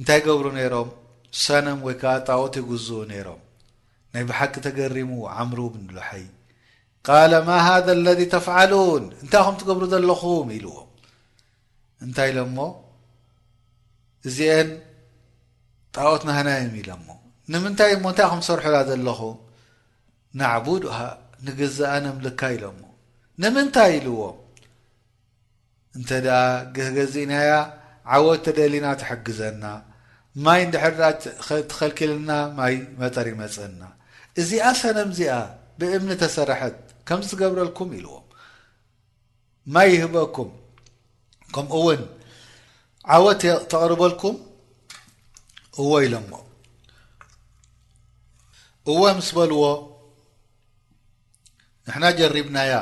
እንታይ 0.01 0.21
ገብሩ 0.27 0.47
ነይሮም 0.59 0.91
ሰነም 1.41 1.79
ወይ 1.87 1.95
ከዓ 2.01 2.13
ጣኦት 2.29 2.55
ይጉዝኡ 2.61 2.99
ነይሮም 3.11 3.41
ናይ 4.15 4.25
ብሓቂ 4.31 4.55
ተገሪሙ 4.67 5.13
ዓምሩ 5.37 5.59
ብንሉሐይ 5.75 6.25
ቃል 7.09 7.33
ማ 7.49 7.51
ሃደ 7.67 7.87
ለذ 8.07 8.21
ተፍዓሉን 8.35 9.05
እንታይ 9.23 9.43
ኹም 9.47 9.57
ትገብሩ 9.61 9.83
ዘለኹም 9.93 10.49
ኢልዎም 10.57 10.91
እንታይ 12.05 12.29
ኢሎሞ 12.33 12.57
እዚአን 14.29 14.69
ጣኦት 15.97 16.23
መህናዮም 16.29 16.75
ኢሎሞ 16.83 17.07
ንምንታይ 17.53 17.91
እሞ 17.97 18.05
እንታይ 18.13 18.29
ኹም 18.33 18.41
ዝሰርሑላ 18.45 18.77
ዘለኹም 18.91 19.37
ናዕቡድሃ 20.41 20.99
ንግዛኣ 21.47 21.95
ንምልካ 22.07 22.41
ኢሎሞ 22.57 22.81
ንምንታይ 23.45 23.93
ኢልዎም 24.01 24.37
እንተ 25.99 26.11
ደኣ 26.27 26.39
ገዚእናያ 26.99 27.53
ዓወት 28.17 28.41
ተደሊና 28.47 28.87
ትሐግዘና 29.01 29.63
ማይ 30.45 30.61
እንድሕር 30.67 30.95
ኣ 31.09 31.11
ተኸልክልና 31.71 32.31
ማይ 32.59 32.75
መጠሪ 33.01 33.27
ይመፅልና 33.35 33.83
እዚኣ 34.41 34.65
ሰነም 34.81 35.11
እዚኣ 35.15 35.35
ብእምኒ 35.79 36.11
ተሰርሐት 36.23 36.79
ከምዝገብረልኩም 37.09 37.89
ኢልዎም 37.99 38.27
ማይ 39.75 39.89
ይህበኩም 39.97 40.51
ከምኡእውን 41.55 42.03
ዓወት 43.17 43.43
ተቕርበልኩም 43.73 44.37
እዎ 45.83 45.91
ኢሎሞ 46.07 46.33
እዎ 48.91 49.01
ምስ 49.19 49.29
በልዎ 49.37 49.63
ንሕና 51.87 52.05
ጀሪብናያ 52.19 52.75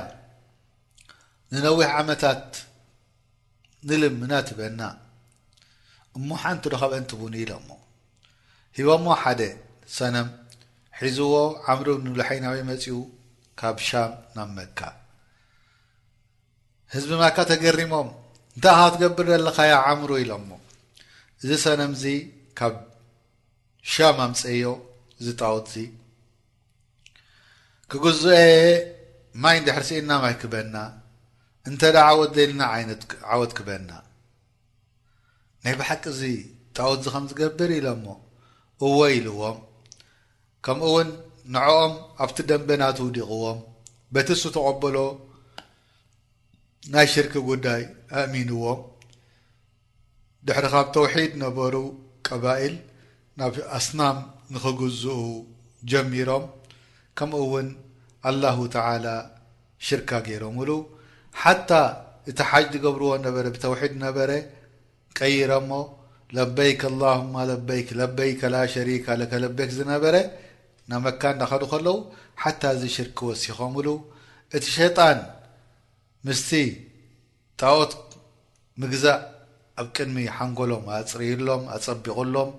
ንነዊሕ 1.52 1.88
ዓመታት 2.00 2.46
ንልምና 3.88 4.32
ትበና 4.48 4.80
እሞ 6.20 6.28
ሓንቲ 6.42 6.62
ዶ 6.72 6.76
ካብእንቲ 6.80 7.10
ቡኑ 7.20 7.34
ኢሎሞ 7.42 7.68
ሂቦሞ 8.76 9.06
ሓደ 9.22 9.40
ሰነም 9.96 10.28
ሒዝዎ 11.04 11.34
ዓምሩ 11.72 11.88
ንልሓይናዊ 12.04 12.56
መፂኡ 12.70 12.96
ካብ 13.60 13.76
ሻም 13.88 14.12
ኣብ 14.42 14.48
መካ 14.56 14.80
ህዝቢ 16.94 17.10
መካ 17.22 17.36
ተገሪሞም 17.50 18.08
እንታይ 18.56 18.74
ኸ 18.78 18.82
ትገብር 18.94 19.26
ዘለካያ 19.32 19.72
ዓምሩ 19.88 20.10
ኢሎሞ 20.24 20.48
እዚ 21.42 21.50
ሰነም 21.64 21.92
እዚ 21.96 22.04
ካብ 22.60 22.74
ሻም 23.94 24.18
ኣምፀዮ 24.26 24.66
ዝጣውት 25.24 25.66
እዙ 25.76 25.86
ክግዝአየ 27.90 28.50
ማይ 29.42 29.56
ድሕርሲኢና 29.68 30.10
ማይ 30.24 30.34
ክበና 30.44 30.74
እንተዳ 31.70 31.96
ዓወት 32.10 32.32
ዘልና 32.38 32.62
ነትዓወት 32.90 33.52
ክበና 33.58 33.90
ናይ 35.64 35.74
ብሓቂ 35.80 36.04
ዚ 36.18 36.28
ጣውት 36.76 36.98
እዚ 37.00 37.06
ከም 37.14 37.24
ዝገብር 37.30 37.70
ኢሎ 37.78 37.86
እሞ 37.96 38.06
እወኢልዎም 38.86 39.58
ከምኡ 40.64 40.86
ውን 40.94 41.08
ንዕኦም 41.54 41.92
ኣብቲ 42.24 42.38
ደንበናትውዲቕዎም 42.50 43.58
በቲ 44.14 44.28
ሱ 44.42 44.44
ተቀበሎ 44.56 44.96
ናይ 46.92 47.06
ሽርኪ 47.14 47.34
ጉዳይ 47.50 47.82
ኣእሚንዎም 48.20 48.80
ድሕሪካብ 50.48 50.86
ተውሒድ 50.96 51.32
ነበሩ 51.44 51.74
ቀባኢል 52.28 52.74
ናብ 53.40 53.54
ኣስናም 53.78 54.18
ንኽግዝኡ 54.54 55.18
ጀሚሮም 55.90 56.44
ከምኡእውን 57.18 57.68
ኣላሁ 58.30 58.58
ተላ 58.76 59.06
ሽርካ 59.88 60.10
ገይሮም 60.26 60.56
ብሉ 60.62 60.70
ሓታ 61.42 61.68
እቲ 62.30 62.38
ሓጅ 62.48 62.66
ዝገብርዎ 62.74 63.10
ነበረ 63.26 63.44
ብተውሒድ 63.54 63.92
ነበረ 64.06 64.30
ቀይሮሞ 65.18 65.70
ለበይክ 66.36 66.82
አላሁማ 66.90 67.36
ለበይክ 67.50 67.88
ለበይከ 68.00 68.40
ላ 68.54 68.58
ሸሪከ 68.74 69.06
ለ 69.20 69.24
ለበክ 69.44 69.70
ዝነበረ 69.78 70.16
ናመካ 70.90 71.22
እዳኸዱ 71.34 71.62
ከለዉ 71.72 71.96
ሓታ 72.42 72.62
እዚ 72.76 72.82
ሽርክ 72.96 73.18
ወሲኾምሉ 73.28 73.88
እቲ 74.56 74.64
ሸጣን 74.76 75.18
ምስቲ 76.26 76.50
ጣዖት 77.60 77.92
ምግዛእ 78.82 79.20
ኣብ 79.80 79.86
ቅድሚ 79.96 80.16
ሓንጎሎም 80.36 80.84
ኣፅርይሎም 80.96 81.62
ኣጸቢቑሎም 81.74 82.50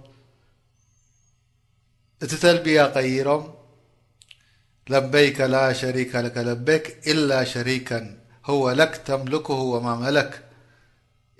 እቲ 2.25 2.31
ተልቢያ 2.43 2.79
ቀይሮም 2.97 3.43
ለበይክ 4.93 5.37
ላ 5.53 5.59
ሸሪከ 5.79 6.13
ለ 6.25 6.31
ለበክ 6.49 6.85
ኢላ 7.11 7.31
ሸሪከን 7.53 8.05
ሁወ 8.49 8.63
ለክ 8.81 8.93
ተምልኩሁ 9.07 9.61
ወማመለክ 9.73 10.31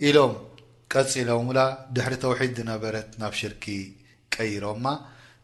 ኢሎም 0.07 0.33
ቀጺሎም 0.93 1.45
ውላ 1.49 1.61
ድሕሪ 1.95 2.13
ተውሒድ 2.23 2.51
ዝነበረት 2.59 3.09
ናብ 3.21 3.33
ሽርኪ 3.39 3.65
ቀይሮማ 4.35 4.85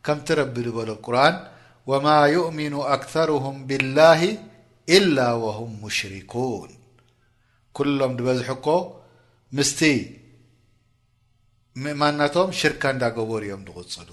ከምቲ 0.05 0.27
ረቢ 0.39 0.55
ዝበሎ 0.65 0.89
ቁርን 1.05 1.35
ወማ 1.91 2.07
ይእምኑ 2.33 2.73
ኣክተርሁም 2.95 3.57
ብላሂ 3.69 4.21
ኢላ 4.97 5.17
ወሁም 5.43 5.71
ሙሽሪኩን 5.83 6.71
ኵሎም 7.79 8.11
ንበዝሐ 8.17 8.49
ኮ 8.65 8.67
ምስቲ 9.57 9.79
ምእማናቶም 11.83 12.51
ሽርካ 12.59 12.81
እንዳገበሩ 12.95 13.41
እዮም 13.47 13.63
ዝቕፅሉ 13.67 14.09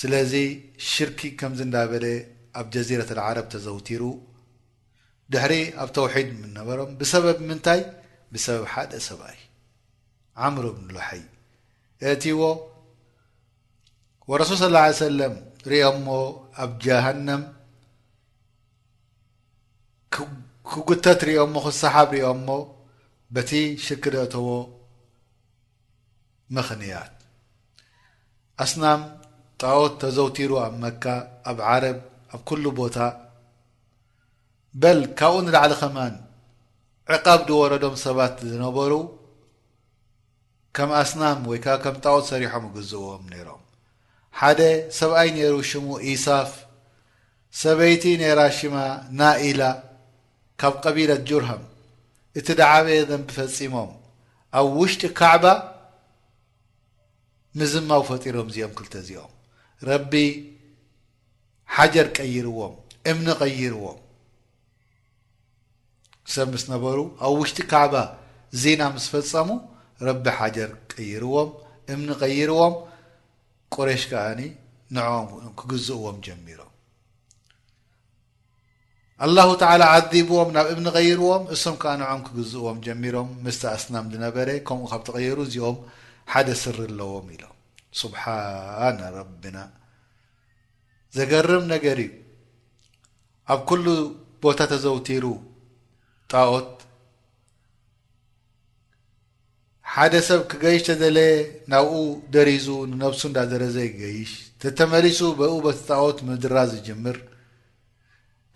ስለዚ 0.00 0.32
ሽርኪ 0.90 1.20
ከምዚ 1.40 1.60
እንናበለ 1.66 2.06
ኣብ 2.60 2.66
ጀዚረት 2.74 3.10
ልዓረብ 3.18 3.46
ተዘውቲሩ 3.54 4.02
ድሕሪ 5.34 5.54
ኣብ 5.82 5.90
ተውሒድ 5.98 6.30
ምነበሮም 6.42 6.92
ብሰበብ 7.00 7.38
ምንታይ 7.50 7.82
ብሰበብ 8.32 8.64
ሓደ 8.74 8.92
ሰብኣ 9.08 9.26
እዩ 9.34 9.43
ምሩ 10.54 10.64
ብን 10.76 10.86
ሎሐይ 10.94 11.22
እቲ 12.10 12.22
ዎ 12.40 12.42
ረሱል 14.40 14.56
صى 14.58 14.80
ه 14.82 14.92
ሰለም 15.06 15.34
ርኦሞ 15.70 16.06
ኣብ 16.62 16.70
ጀሃነም 16.84 17.42
ክጉተት 20.70 21.20
ሪኦሞ 21.28 21.54
ክሰሓብ 21.66 22.08
ሪኦሞ 22.16 22.48
በቲ 23.34 23.50
ሽክረተዎ 23.86 24.48
ምኽንያት 26.54 27.14
ኣስናም 28.64 29.00
ጣወት 29.62 29.94
ተዘውቲሩ 30.02 30.52
ኣብ 30.66 30.74
መካ 30.84 31.04
ኣብ 31.50 31.58
ዓረብ 31.70 31.98
ኣብ 32.34 32.40
ኩሉ 32.48 32.64
ቦታ 32.80 32.96
በል 34.82 35.00
ካብኡ 35.18 35.34
ንላዕሊ 35.46 35.72
ኸማን 35.80 36.14
ዕቓብ 37.14 37.40
ዝወረዶም 37.48 37.94
ሰባት 38.04 38.34
ዝነበሩ 38.52 38.92
ከም 40.76 40.90
ኣስናም 41.00 41.40
ወይ 41.50 41.58
ከዓ 41.64 41.74
ከም 41.84 41.96
ጣወት 42.04 42.24
ሰሪሖም 42.32 42.64
ግዝእዎም 42.76 43.24
ነይሮም 43.32 43.60
ሓደ 44.38 44.60
ሰብኣይ 44.98 45.28
ነይሩ 45.36 45.54
ሽሙ 45.70 45.86
ኢሳፍ 46.12 46.50
ሰበይቲ 47.62 48.04
ነራ 48.22 48.40
ሽማ 48.58 48.76
ናኢላ 49.18 49.62
ካብ 50.60 50.74
ቀቢለት 50.84 51.22
ጁርሃም 51.28 51.62
እቲ 52.38 52.46
ዳዓበየ 52.60 53.00
ዘን 53.10 53.22
ብፈፂሞም 53.28 53.90
ኣብ 54.58 54.66
ውሽጢ 54.80 55.02
ካዕባ 55.18 55.44
ምዝማው 57.58 58.02
ፈጢሮም 58.08 58.48
እዚኦም 58.50 58.72
ክልተዚኦም 58.78 59.32
ረቢ 59.90 60.12
ሓጀር 61.76 62.08
ቀይርዎም 62.18 62.74
እምኒ 63.12 63.26
ቀይርዎም 63.42 63.98
ሰብ 66.34 66.48
ምስ 66.54 66.64
ነበሩ 66.72 66.98
ኣብ 67.28 67.32
ውሽጢ 67.42 67.58
ካዕባ 67.74 67.94
ዚና 68.64 68.82
ምስ 68.96 69.06
ፈጸሙ 69.14 69.46
ረቢ 70.06 70.24
ሓጀር 70.38 70.70
ቀይርዎም 70.92 71.50
እምኒ 71.92 72.08
ቀይርዎም 72.22 72.74
ቁረሽ 73.74 74.02
ከዓኒ 74.10 74.40
ንም 74.96 75.26
ክግዝእዎም 75.58 76.16
ጀሚሮም 76.26 76.70
ኣላሁ 79.24 79.48
ተላ 79.60 79.82
ዓዚብዎም 79.96 80.48
ናብ 80.56 80.66
እምኒ 80.74 80.86
ቀይርዎም 80.96 81.42
እሱም 81.54 81.76
ከዓ 81.82 81.92
ንኦም 82.00 82.20
ክግዝእዎም 82.28 82.78
ጀሚሮም 82.86 83.28
ምስቲ 83.44 83.62
ኣስናም 83.74 84.06
ዝነበረ 84.12 84.48
ከምኡ 84.68 84.88
ካብ 84.92 85.02
ትቀይሩ 85.08 85.36
እዚኦም 85.46 85.78
ሓደ 86.32 86.48
ስሪ 86.62 86.78
ኣለዎም 86.88 87.26
ኢሎም 87.36 87.56
ስብሓና 88.00 89.00
ረቢና 89.16 89.58
ዘገርም 91.16 91.64
ነገር 91.74 91.98
እዩ 92.04 92.12
ኣብ 93.54 93.60
ኩሉ 93.68 93.86
ቦታ 94.44 94.58
ተዘውቲሩ 94.70 95.24
ጣወት 96.32 96.70
ሓደ 99.96 100.14
ሰብ 100.26 100.40
ክገይሽ 100.50 100.80
ተደለየ 100.90 101.30
ናብኡ 101.72 101.92
ደሪዙ 102.34 102.66
ንነብሱ 102.92 103.20
እንዳደረዘይ 103.28 103.88
ገይሽ 104.00 104.30
ተተመሊሱ 104.62 105.20
በኡ 105.38 105.52
በቲጣወት 105.66 106.18
ምድራ 106.28 106.56
ዝጅምር 106.70 107.16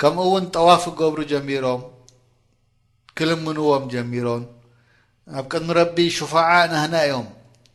ከምኡ 0.01 0.25
ውን 0.33 0.45
ጠዋፍ 0.55 0.83
ክገብሩ 0.95 1.21
ጀሚሮም 1.33 1.83
ክልምንዎም 3.19 3.85
ጀሚሮም 3.95 4.43
ኣብ 5.39 5.45
ቅድሚ 5.53 5.69
ረቢ 5.81 5.97
ሽፋዓ 6.19 6.51
ናህና 6.75 6.95
እዮም 7.07 7.29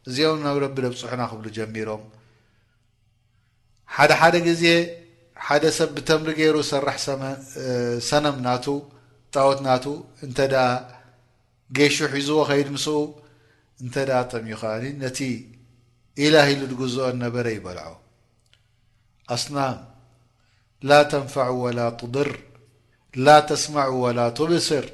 እዚኦም 0.10 0.42
ናብ 0.48 0.58
ረቢ 0.66 0.78
ደብፁሑና 0.86 1.22
ክብሉ 1.32 1.46
ጀሚሮም 1.60 2.04
ሓደ 3.98 4.12
ሓደ 4.22 4.36
ግዜ 4.52 4.64
ሓደ 5.48 5.64
ሰብ 5.80 5.90
ብተምሪ 6.00 6.30
ገይሩ 6.42 6.56
ዝሰራሕ 6.66 6.98
ሰነም 8.12 8.38
ናቱ 8.48 8.66
እጣወት 9.28 9.60
ናቱ 9.70 9.86
እንተደኣ 10.28 10.68
ገይሹ 11.80 11.98
ሒዝዎ 12.16 12.40
ከይድ 12.50 12.70
ምስኡ 12.78 12.98
እንተ 13.84 13.96
ደኣ 14.10 14.20
ቶም 14.32 14.46
ይ 14.52 14.56
ኸዓኒ 14.62 14.84
ነቲ 15.02 15.20
ኢላሂ 16.24 16.48
ልድግዝኦን 16.60 17.16
ነበረ 17.24 17.46
ይበልዖ 17.58 17.90
ኣስናም 19.36 19.78
ላ 20.90 20.92
ተንፋዑ 21.12 21.52
ወላ 21.64 21.80
ትብር 22.00 22.30
ላ 23.26 23.28
ተስማዑ 23.50 23.92
ወላ 24.06 24.20
ትብስር 24.38 24.86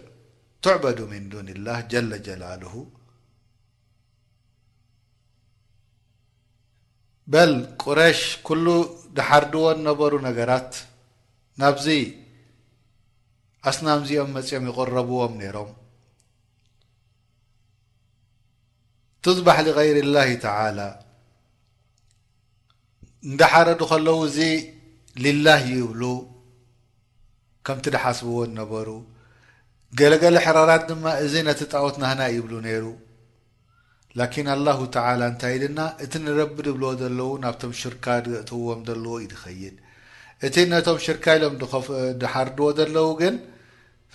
ትዕበዱ 0.64 1.00
ምን 1.12 1.24
ዱን 1.32 1.48
ላህ 1.66 1.78
ጀለጀላልሁ 1.92 2.74
በል 7.34 7.54
ቁረሽ 7.84 8.20
ኩሉ 8.48 8.66
ድሓርድዎን 9.18 9.80
ነበሩ 9.90 10.14
ነገራት 10.28 10.72
ናብዚ 11.64 11.88
ኣስናም 13.70 14.02
እዚኦም 14.06 14.30
መፅኦም 14.38 14.66
ይቐረብዎም 14.70 15.34
ነይሮም 15.42 15.70
ቱዝባሕ 19.26 19.58
ሊቀይርላሂ 19.68 20.30
ተዓላ 20.44 20.80
እንዳሓረዱ 23.30 23.82
ከለው 23.92 24.18
እዙ 24.28 24.38
ሊላህ 25.24 25.62
ዩብሉ 25.78 26.04
ከምቲ 27.68 27.86
ድሓስብዎ 27.96 28.38
ዝነበሩ 28.50 28.90
ገለገለ 30.00 30.38
ሕራራት 30.46 30.84
ድማ 30.92 31.06
እዚ 31.26 31.34
ነቲ 31.48 31.60
እጣወት 31.66 31.96
ናህና 32.04 32.22
ይብሉ 32.36 32.54
ነይሩ 32.68 32.86
ላኪን 34.20 34.48
ኣላሁ 34.56 34.80
ተላ 34.96 35.22
እንታይ 35.32 35.54
ኢድና 35.58 35.80
እቲ 36.06 36.14
ንረቢ 36.26 36.56
ድብልዎ 36.68 36.92
ዘለው 37.02 37.30
ናብቶም 37.44 37.74
ሽርካ 37.82 38.06
ዝገእትውዎም 38.24 38.80
ዘለዎ 38.88 39.16
ዩ 39.24 39.28
ዝኸይድ 39.34 39.76
እቲ 40.48 40.56
ነቶም 40.74 40.98
ሽርካ 41.06 41.26
ኢሎም 41.40 41.56
ድሓርድዎ 42.24 42.68
ዘለው 42.80 43.10
ግን 43.22 43.36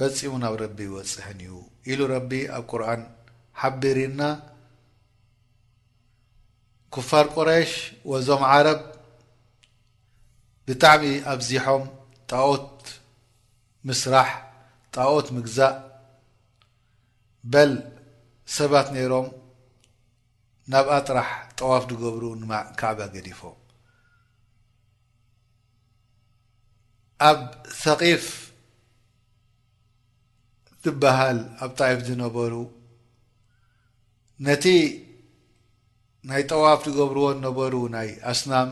ፈፂሙ 0.01 0.33
ናብ 0.45 0.55
ረቢ 0.65 0.79
ይወፅሕን 0.91 1.39
እዩ 1.47 1.55
ኢሉ 1.93 2.01
ረቢ 2.15 2.31
ኣብ 2.59 2.65
ቁርኣን 2.73 3.03
ሓቢር 3.63 4.01
ኢና 4.07 4.21
ኩፋር 6.95 7.27
ቁረሽ 7.37 7.71
ወዞም 8.11 8.43
ዓረብ 8.51 8.81
ብጣዕሚ 10.67 11.03
ኣብዚሖም 11.33 11.83
ጣኦት 12.31 12.75
ምስራሕ 13.89 14.31
ጣኦት 14.95 15.27
ምግዛእ 15.37 15.77
በል 17.53 17.73
ሰባት 18.57 18.89
ነይሮም 18.97 19.27
ናብኣ 20.73 20.95
ጥራሕ 21.09 21.31
ጠዋፍ 21.59 21.83
ዝገብሩ 21.91 22.25
ካዕባ 22.81 23.01
ገዲፎም 23.15 23.57
ኣብ 27.31 27.39
ሰቂፍ 27.85 28.25
ዝበሃል 30.85 31.39
ኣብ 31.65 31.71
ጣኢፍ 31.81 31.99
ዝነበሩ 32.09 32.55
ነቲ 34.47 34.65
ናይ 36.29 36.43
ጠዋፍ 36.51 36.79
ትገብርዎ 36.87 37.27
ነበሩ 37.47 37.75
ናይ 37.95 38.09
ኣስናም 38.31 38.69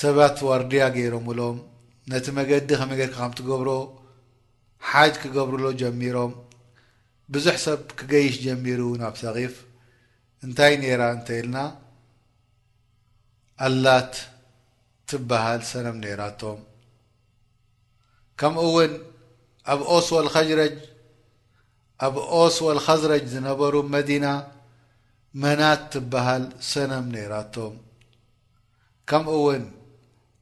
ሰባት 0.00 0.36
ዋርድያ 0.48 0.82
ገይሮምሎም 0.96 1.56
ነቲ 2.12 2.26
መገዲ 2.38 2.68
ከመይጌድካ 2.80 3.16
ከምትገብሮ 3.20 3.70
ሓጅ 4.88 5.14
ክገብርሉ 5.22 5.64
ጀሚሮም 5.80 6.32
ብዙሕ 7.34 7.54
ሰብ 7.64 7.80
ክገይሽ 7.98 8.34
ጀሚሩ 8.44 8.80
ናብ 9.02 9.14
ሰቒፍ 9.22 9.54
እንታይ 10.44 10.74
ነራ 10.82 11.02
እንተይኢልና 11.16 11.56
ኣላት 13.68 14.12
ትበሃል 15.08 15.60
ሰነም 15.72 15.98
ነራቶም 16.04 16.60
ከምኡውን 18.40 18.92
ኣብ 19.72 19.80
ኦስ 19.96 20.06
ወልኸጅረጅ 20.16 20.76
ኣብ 22.06 22.14
ኦስ 22.44 22.56
ወልኸዝረጅ 22.66 23.24
ዝነበሩ 23.34 23.74
መዲና 23.96 24.24
منات 25.34 25.92
تبهل 25.92 26.48
سنم 26.60 27.08
نيراتم 27.08 27.74
كم 29.06 29.28
ون 29.28 29.70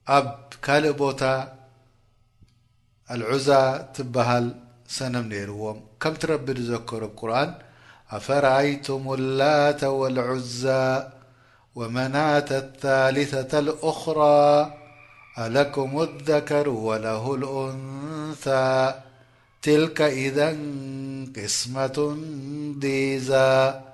اب 0.09 0.35
كال 0.62 0.92
بتا 0.92 1.53
العزا 3.11 3.88
تبهل 3.94 4.55
سنم 4.88 5.27
نيروم 5.33 5.81
كم 6.01 6.14
تربي 6.14 6.53
نذكر 6.53 7.05
بقرآن 7.07 7.55
أفرأيتم 8.11 9.03
اللاة 9.18 9.90
والعزا 9.90 11.12
ومناة 11.77 12.48
الثالثة 12.51 13.59
الأخرى 13.59 14.74
هلكم 15.35 16.03
الذكر 16.03 16.68
وله 16.68 17.24
الأنثى 17.35 18.94
تلك 19.62 20.01
إذن 20.01 20.62
قسمة 21.37 22.16
ديزا 22.81 23.88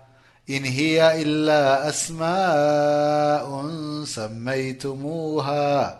إن 0.50 0.64
هي 0.64 1.22
إلا 1.22 1.88
أسماء 1.88 3.70
سميتموها 4.04 5.98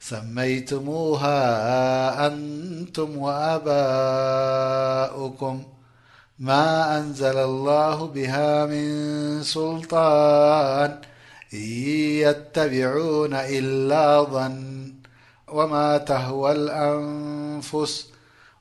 سميتموها 0.00 1.30
أنتم 2.26 3.18
وآباؤكم 3.18 5.62
ما 6.38 6.98
أنزل 6.98 7.36
الله 7.36 8.06
بها 8.06 8.66
من 8.66 8.86
سلطان 9.42 10.98
إن 11.54 11.60
يتبعون 12.28 13.34
إلا 13.34 14.22
ظن 14.22 14.92
وما 15.48 15.98
تهوى 15.98 16.52
الأنفس 16.52 18.06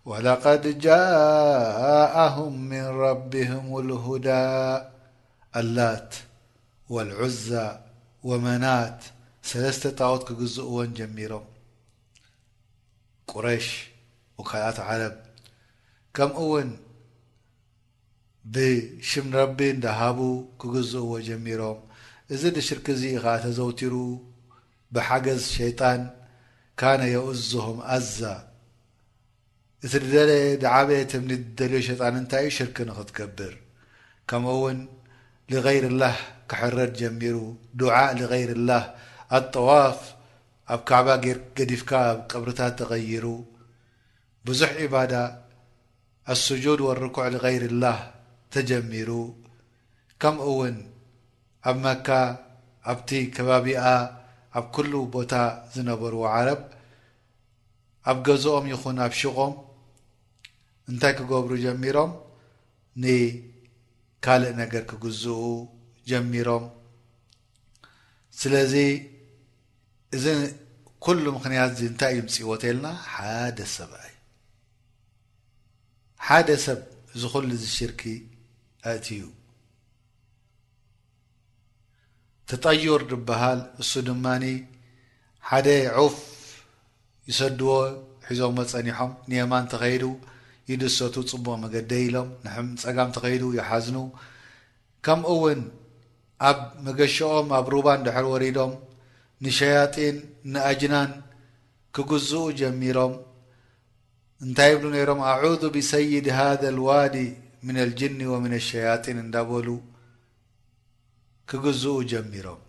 ولقد 0.05 0.79
جاءهم 0.79 2.61
من 2.67 2.83
ربهم 2.85 3.77
الهدى 3.79 4.83
ኣላት 5.55 6.12
ወልዑዛ 6.93 7.49
ወመናት 8.29 8.99
ሰለስተ 9.49 9.83
ጣወት 9.99 10.21
ክግዝእዎን 10.27 10.89
ጀሚሮም 10.99 11.45
ቁረሽ 13.31 13.67
ወካልኣት 14.39 14.77
ዓለም 14.88 15.15
ከምኡ 16.15 16.38
ውን 16.51 16.69
ብሽምኒ 18.53 19.31
ረቢን 19.41 19.77
ዳሃቡ 19.86 20.19
ክግዝእዎ 20.62 21.12
ጀሚሮም 21.29 21.79
እዚ 22.36 22.41
ድሽርክ 22.57 22.86
እዙ 22.95 23.01
ኸዓ 23.23 23.36
ተዘውቲሩ 23.45 23.95
ብሓገዝ 24.95 25.41
ሸይጣን 25.57 26.01
ካነ 26.79 27.01
የኡዝሆም 27.13 27.79
ኣዛ 27.95 28.19
እቲ 29.86 29.93
ድደለየ 30.03 30.45
ድዓበየ 30.63 31.01
ትምኒት 31.13 31.41
ደልዮ 31.57 31.79
ሸይጣን 31.88 32.13
እንታይ 32.21 32.43
እዩ 32.47 32.53
ሽርኪ 32.57 32.77
ንኽትገብር 32.89 33.53
ከምኡውን 34.29 34.79
غይር 35.65 35.83
ላህ 36.01 36.15
ክሕረድ 36.49 36.91
ጀሚሩ 37.01 37.36
ድዓእ 37.79 38.19
غይር 38.31 38.51
ላህ 38.69 38.83
ኣጠዋፍ 39.38 39.99
ኣብ 40.73 40.81
ከዕባ 40.89 41.07
ገዲፍካ 41.57 41.91
ኣብ 42.12 42.19
ቅብርታት 42.31 42.73
ተغይሩ 42.81 43.25
ብዙሕ 44.47 44.69
ዒባዳ 44.86 45.13
ኣስጁድ 46.33 46.79
ወلርኩዕ 46.88 47.25
ልغይር 47.36 47.63
اላህ 47.69 47.97
ተጀሚሩ 48.53 49.10
ከምውን 50.21 50.75
ኣብ 51.71 51.77
መካ 51.86 52.07
ኣብቲ 52.91 53.10
ከባቢኣ 53.36 53.83
ኣብ 54.60 54.65
ኩሉ 54.75 54.93
ቦታ 55.15 55.33
ዝነበሩ 55.73 56.13
ዓረብ 56.33 56.62
ኣብ 58.12 58.17
ገዝኦም 58.27 58.65
ይኹን 58.73 58.97
ኣብ 59.07 59.13
ሽቖም 59.19 59.53
እንታይ 60.89 61.13
ክገብሩ 61.19 61.51
ጀሚሮም 61.65 62.12
ካልእ 64.25 64.51
ነገር 64.62 64.84
ክግዝኡ 64.89 65.41
ጀሚሮም 66.10 66.65
ስለዚ 68.41 68.73
እዚ 70.15 70.25
ኩሉ 71.06 71.23
ምክንያት 71.38 71.71
እ 71.77 71.86
እንታይ 71.91 72.12
እዩ 72.15 72.21
ምፅእወተልና 72.27 72.86
ሓደ 73.13 73.58
ሰብኣዩ 73.75 74.13
ሓደ 76.27 76.49
ሰብ 76.65 76.80
እዝ 77.15 77.23
ኩሉ 77.34 77.49
ዝሽርኪ 77.63 78.01
ኣእትዩ 78.89 79.21
ተጠዩር 82.49 83.01
ድበሃል 83.12 83.60
እሱ 83.82 83.91
ድማኒ 84.08 84.43
ሓደ 85.49 85.67
ዑፍ 86.01 86.17
ይሰድዎ 87.30 87.69
ሒዞ 88.27 88.41
መፀኒሖም 88.60 89.12
ንየማ 89.30 89.51
እንተኸይዱ 89.63 90.03
ይድሰቱ 90.71 91.15
ጽቡቕ 91.32 91.53
መገዲ 91.63 91.91
ኢሎም 92.06 92.30
ንም 92.45 92.67
ፀጋም 92.82 93.10
ተኸይዱ 93.15 93.43
ይሓዝኑ 93.58 93.97
ከምውን 95.06 95.62
ኣብ 96.49 96.60
መገሸኦም 96.88 97.47
ኣብ 97.58 97.65
ሩባን 97.73 98.01
ድሕር 98.08 98.25
ወሪዶም 98.34 98.73
ንሸያጢን 99.45 100.17
ንአጅናን 100.53 101.12
ክግዝኡ 101.97 102.41
ጀሚሮም 102.60 103.13
እንታይ 104.45 104.73
ብሉ 104.80 104.89
ነይሮም 104.95 105.21
ኣዑذ 105.34 105.62
ብሰይድ 105.75 106.27
ሃذ 106.38 106.62
ልዋዲ 106.77 107.15
ምን 107.65 107.77
ልጅኒ 107.89 108.19
ወምን 108.34 108.53
ሸያጢን 108.69 109.17
እንዳበሉ 109.23 109.67
ክግዝኡ 111.49 111.95
ጀሚሮም 112.12 112.60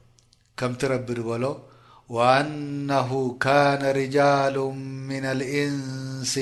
ከምቲ 0.60 0.80
ረቢ 0.92 1.08
ድበሎ 1.18 1.44
አነሁ 2.30 3.10
ካነ 3.42 3.82
ሪጃሉ 3.98 4.56
ምና 5.08 5.24
ልኢንስ 5.40 6.32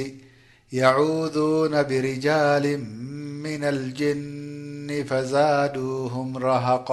ያعذوነ 0.81 1.75
ብሪጃاል 1.91 2.65
ምና 3.43 3.63
اልጅን 3.75 4.23
ፈዛዱهም 5.11 6.29
ረሃق 6.47 6.89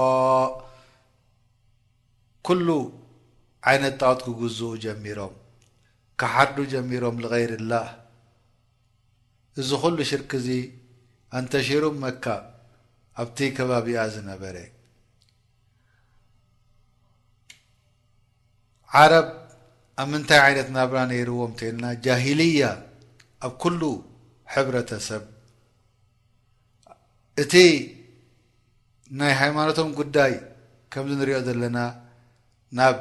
ኩሉ 2.48 2.68
ዓይነት 3.70 3.96
ጣወት 4.02 4.20
ክግዝኡ 4.28 4.70
ጀሚሮም 4.86 5.34
ካሓዱ 6.20 6.56
ጀሚሮም 6.74 7.16
لغይር 7.24 7.52
اላህ 7.60 7.88
እዚ 9.62 9.70
ኩሉ 9.84 9.98
ሽርክ 10.12 10.32
እዚ 10.40 10.48
ኣንተሽሩም 11.40 11.98
መካ 12.06 12.26
ኣብቲ 13.22 13.38
ከባቢያ 13.58 14.00
ዝነበረ 14.14 14.56
ዓረብ 19.02 19.28
ኣብ 20.02 20.08
ምንታይ 20.12 20.40
ዓይነት 20.48 20.70
ናብራ 20.76 20.98
ነይርዎም 21.12 21.52
ተልና 21.60 21.86
ጃሂልያ 22.06 22.62
ኣብ 23.46 23.54
ኩሉ 23.62 23.82
ሕብረተሰብ 24.54 25.24
እቲ 27.42 27.54
ናይ 29.20 29.32
ሃይማኖቶም 29.40 29.90
ጉዳይ 30.00 30.34
ከምዚ 30.94 31.12
እንሪኦ 31.18 31.40
ዘለና 31.48 31.78
ናብ 32.78 32.98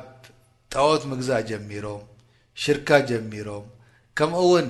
ጣዖት 0.72 1.02
ምግዛእ 1.10 1.42
ጀሚሮም 1.50 2.02
ሽርካ 2.62 2.88
ጀሚሮም 3.10 3.64
ከምኡ 4.18 4.40
ውን 4.52 4.68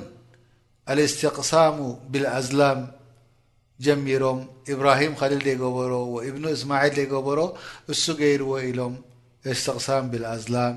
አልእስትቕሳሙ 0.92 1.76
ብልኣዝላም 2.12 2.80
ጀሚሮም 3.86 4.40
ኢብራሂም 4.72 5.14
ኸሊል 5.22 5.42
ዘይገበሮ 5.46 5.92
ወኢብኑ 6.14 6.44
እስማዒል 6.56 6.94
ዘይገበሮ 7.00 7.38
እሱ 7.94 8.02
ገይርዎ 8.20 8.50
ኢሎም 8.70 8.94
ልስትቕሳም 9.48 10.04
ብልኣዝላም 10.12 10.74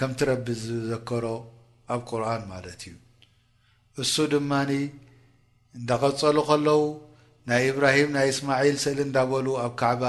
ከምቲ 0.00 0.20
ረቢ 0.30 0.46
ዝዘከሮ 0.64 1.24
ኣብ 1.92 2.00
ቁርን 2.10 2.44
ማለት 2.52 2.82
እዩ 2.90 2.94
እሱ 4.00 4.14
ድማኒ 4.32 4.70
እንዳቐጸሉ 5.78 6.36
ከለዉ 6.50 6.80
ናይ 7.48 7.62
እብራሂም 7.72 8.10
ናይ 8.16 8.26
እስማዒል 8.32 8.76
ስእሊ 8.82 8.98
እንዳበሉ 9.08 9.46
ኣብ 9.64 9.72
ካዕባ 9.80 10.02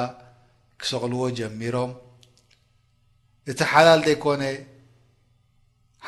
ክሰቕልዎ 0.82 1.24
ጀሚሮም 1.40 1.92
እቲ 3.52 3.60
ሓላል 3.72 4.02
ዘይኮነ 4.08 4.44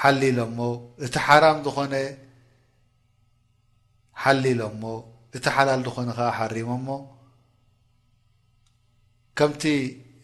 ሓሊሎሞ 0.01 0.57
እቲ 1.05 1.15
ሓራም 1.25 1.57
ዝኾነ 1.65 1.93
ሓሊሎምሞ 4.23 4.83
እቲ 5.37 5.45
ሓላል 5.55 5.81
ዝኾነ 5.85 6.09
ከዓ 6.17 6.27
ሓሪሞሞ 6.39 6.87
ከምቲ 9.39 9.63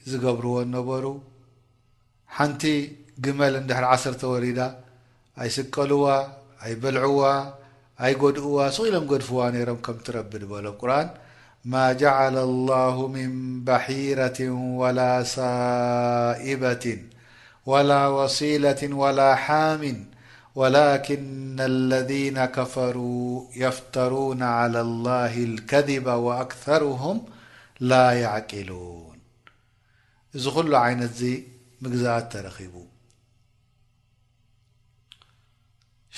ዝገብርዎ 0.10 0.54
ዝነበሩ 0.66 1.06
ሓንቲ 2.36 2.64
ግመል 3.26 3.54
እንድሕሪ 3.62 3.86
ዓሰርተ 3.96 4.22
ወሪዳ 4.34 4.60
ኣይስቀልዋ 5.44 6.04
ኣي 6.66 6.74
بلعو 6.84 7.18
ኣي 8.04 8.14
ጎድؤو 8.22 8.56
صغ 8.76 8.84
ኢሎم 8.90 9.06
قድفዋ 9.12 9.38
نሮم 9.54 9.80
ከم 9.86 9.98
تረب 10.06 10.32
بل 10.52 10.68
قرن 10.82 11.10
ما 11.74 11.86
جعل 12.02 12.36
الله 12.50 12.96
من 13.18 13.30
بحيرة 13.70 14.40
ولا 14.82 15.14
سائبة 15.38 16.86
ولا 17.72 18.02
وسيلة 18.18 18.82
ولا 19.02 19.30
حام 19.46 19.84
ولكن 20.60 21.56
الذين 21.74 22.38
كفروا 22.58 23.26
يفترون 23.64 24.42
على 24.60 24.80
الله 24.88 25.34
الكذب 25.50 26.08
وأكثرهم 26.26 27.18
لا 27.92 28.06
يعقلون 28.24 29.18
እዚ 30.38 30.44
خل 30.56 30.72
عينት 30.86 31.14
زي 31.22 31.34
مግذأت 31.84 32.28
ترخب 32.34 32.74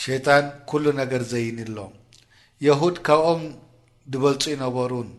ሸይጣን 0.02 0.46
ኵሉ 0.70 0.86
ነገር 1.02 1.22
ዘይኒ 1.32 1.58
ሎም 1.78 1.94
የሁድ 2.66 2.96
ካብኦም 3.08 3.44
ድበልፁ 4.14 4.44
ይነበሩን 4.56 5.10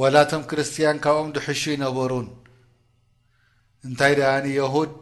ወላቶም 0.00 0.42
ክርስትያን 0.50 0.98
ካብኦም 1.04 1.30
ድሕሹ 1.36 1.62
ይነበሩን 1.74 2.28
እንታይ 3.88 4.12
ደኣኒ 4.20 4.46
የሁድ 4.60 4.92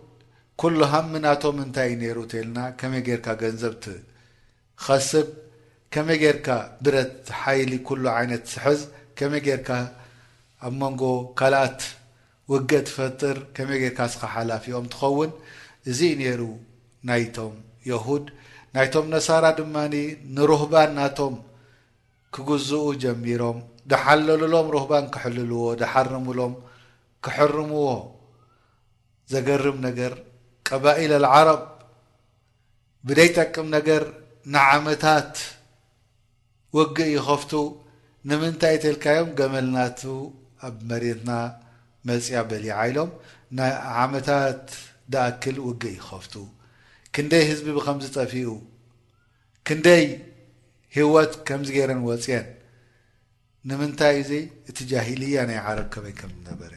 ኩሉ 0.60 0.78
ሃሚናቶም 0.92 1.56
እንታይ 1.64 1.88
እዩ 1.92 1.96
ነይሩ 2.02 2.18
እተልና 2.26 2.58
ከመይ 2.80 3.02
ጌርካ 3.08 3.26
ገንዘብቲ 3.42 3.84
ኸስብ 4.84 5.28
ከመይ 5.94 6.18
ጌርካ 6.24 6.48
ብረት 6.84 7.14
ሓይሊ 7.40 7.72
ኩሉ 7.88 8.04
ዓይነት 8.18 8.44
ስሕዝ 8.54 8.80
ከመይ 9.18 9.42
ጌርካ 9.48 9.68
ኣብ 10.66 10.74
መንጎ 10.82 11.02
ካልኣት 11.40 11.80
ውገ 12.52 12.70
ትፈጥር 12.88 13.36
ከመይ 13.56 13.78
ጌርካ 13.84 14.00
ስኸሓላፊኦም 14.14 14.86
ትኸውን 14.94 15.30
እዙዩ 15.90 16.12
ነይሩ 16.22 16.42
ናይቶም 17.10 17.54
የሁድ 17.90 18.26
ናይቶም 18.76 19.06
ነሳራ 19.14 19.44
ድማኒ 19.58 19.94
ንሩህባን 20.36 20.90
ናቶም 20.98 21.34
ክግዝኡ 22.34 22.84
ጀሚሮም 23.02 23.58
ደሓለሉሎም 23.90 24.68
ሩህባን 24.74 25.06
ክሕልልዎ 25.14 25.62
ደሓርምሎም 25.80 26.54
ክሕርምዎ 27.24 27.86
ዘገርም 29.32 29.76
ነገር 29.86 30.12
ቀባኢል 30.68 31.12
ልዓረብ 31.24 31.62
ብደይ 33.08 33.30
ጠቅም 33.38 33.68
ነገር 33.76 34.02
ንዓመታት 34.54 35.34
ውግእ 36.78 37.12
ይኸፍቱ 37.16 37.52
ንምንታይ 38.30 38.74
እተልካዮም 38.78 39.30
ገመልናቱ 39.40 40.00
ኣብ 40.68 40.76
መሬትና 40.90 41.30
መፅያ 42.08 42.38
በሊዓኢሎም 42.52 43.10
ናዓመታት 43.60 44.64
ደኣክል 45.14 45.56
ውግእ 45.68 45.94
ይኸፍቱ 46.00 46.34
ክንደይ 47.16 47.42
ህዝቢ 47.50 47.66
ብከምዝፀፊኡ 47.76 48.50
ክንደይ 49.68 50.04
ህወት 50.96 51.32
ከምዚ 51.48 51.68
ገይረን 51.74 52.00
ወፅአን 52.08 52.46
ንምንታይ 53.68 54.16
እዙ 54.22 54.30
እቲ 54.70 54.78
ጃሂልያ 54.90 55.42
ናይ 55.50 55.58
ዓረብ 55.66 55.88
ከበይ 55.94 56.14
ከም 56.20 56.30
ዝነበረ 56.38 56.72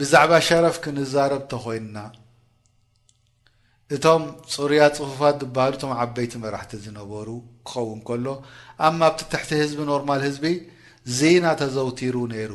ብዛዕባ 0.00 0.32
ሸረፍ 0.46 0.76
ክንዛረብ 0.84 1.42
ተኮይንና 1.50 1.98
እቶም 3.94 4.22
ፅሩያ 4.54 4.82
ፅፉፋት 4.98 5.36
ዝበሃሉ 5.42 5.70
እቶም 5.76 5.92
ዓበይቲ 6.02 6.32
መራሕቲ 6.44 6.72
ዝነበሩ 6.86 7.28
ክኸውን 7.68 8.00
ከሎ 8.08 8.26
ኣ 8.86 8.88
ማ 8.98 9.02
ኣብቲ 9.10 9.20
ትሕቲ 9.32 9.50
ህዝቢ 9.62 9.78
ኖርማል 9.92 10.22
ህዝቢ 10.28 10.44
ዚና 11.18 11.44
ተዘውቲሩ 11.60 12.16
ነይሩ 12.32 12.52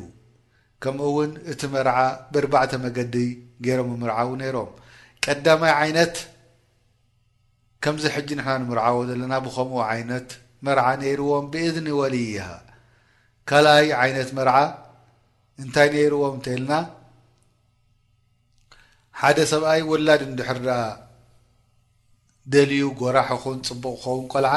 ከምኡውን 0.83 1.31
እቲ 1.53 1.61
መርዓ 1.75 1.97
ብእርባዕተ 2.33 2.73
መገዲ 2.85 3.15
ገይሮም 3.65 3.91
ምርዓው 4.01 4.31
ነይሮም 4.41 4.71
ቀዳማይ 5.25 5.73
ዓይነት 5.81 6.15
ከምዚ 7.83 8.05
ሕጂ 8.15 8.29
ንሕና 8.37 8.55
ንምርዓቦ 8.61 8.97
ዘለና 9.09 9.33
ብከምኡ 9.45 9.79
ዓይነት 9.93 10.27
መርዓ 10.65 10.85
ነይርዎም 11.01 11.45
ብእዝን 11.53 11.87
ይወል 11.91 12.15
ያሃ 12.37 12.49
ካልኣይ 13.49 13.87
ዓይነት 14.01 14.29
መርዓ 14.37 14.55
እንታይ 15.63 15.87
ነይርዎም 15.95 16.35
እንተልና 16.37 16.73
ሓደ 19.21 19.37
ሰብኣይ 19.53 19.81
ወላድ 19.91 20.21
እንድሕር 20.29 20.57
ኣ 20.79 20.79
ደልዩ 22.53 22.83
ጎራሕ 23.01 23.29
ክኹን 23.37 23.57
ፅቡቅ 23.69 23.93
ክከውን 23.97 24.25
ቆልዓ 24.33 24.53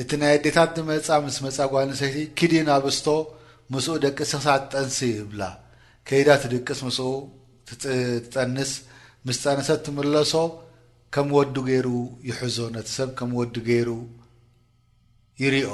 እቲ 0.00 0.10
ናይ 0.20 0.32
ኣዴታት 0.38 0.72
ንመፃ 0.78 1.08
ምስ 1.24 1.36
መፃ 1.44 1.56
ጓንሰይቲ 1.72 2.16
ክዲናብስቶ 2.38 3.06
ምስኡ 3.74 3.94
ደቂ 4.04 4.18
ስክሳ 4.32 4.46
ትጠንሲ 4.62 4.98
ይብላ 5.20 5.42
ከይዳ 6.08 6.28
ትድቅስ 6.42 6.80
ምስኡ 6.88 7.06
ትጠንስ 7.70 8.70
ምስ 9.26 9.38
ፀነሰት 9.44 9.80
ትምለሶ 9.86 10.32
ከም 11.14 11.26
ወዱ 11.36 11.54
ገይሩ 11.70 11.86
ይሕዞ 12.28 12.56
ነቲ 12.74 12.88
ሰብ 12.98 13.08
ከም 13.18 13.30
ወዲ 13.38 13.54
ገይሩ 13.68 13.88
ይርኦ 15.42 15.70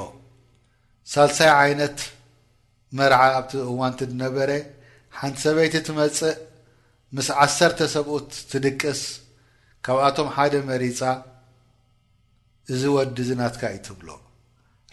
ሳልሳይ 1.13 1.51
ዓይነት 1.63 1.99
መርዓ 2.99 3.21
ኣብቲ 3.39 3.51
እዋንቲ 3.71 3.99
ድነበረ 4.13 4.51
ሓንቲ 5.19 5.37
ሰበይቲ 5.45 5.75
እትመፅእ 5.81 6.35
ምስ 7.17 7.29
ዓሰርተ 7.43 7.79
ሰብኡት 7.95 8.31
ትድቅስ 8.51 9.01
ካብኣቶም 9.87 10.29
ሓደ 10.37 10.55
መሪፃ 10.71 11.01
እዚ 12.75 12.83
ወዲእዝ 12.97 13.31
ናትካ 13.41 13.63
እዩትብሎ 13.75 14.09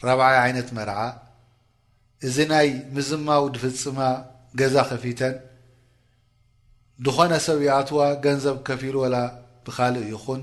ረብዓይ 0.08 0.36
ዓይነት 0.44 0.70
መርዓ 0.78 0.98
እዚ 2.28 2.36
ናይ 2.52 2.68
ምዝማው 2.98 3.44
ድፍፅማ 3.56 4.00
ገዛ 4.62 4.76
ኸፊተን 4.90 5.34
ንኾነ 7.02 7.32
ሰብ 7.46 7.60
ይኣትዋ 7.68 7.98
ገንዘብ 8.24 8.58
ከፊ 8.68 8.82
ሉ 8.94 8.96
ወላ 9.04 9.16
ብካልእ 9.66 10.06
ይኹን 10.14 10.42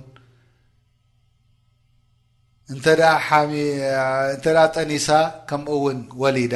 እንተ 2.75 2.85
ዳ 2.99 4.59
ጠኒሳ 4.75 5.09
ከምኡእውን 5.49 5.99
ወሊዳ 6.23 6.55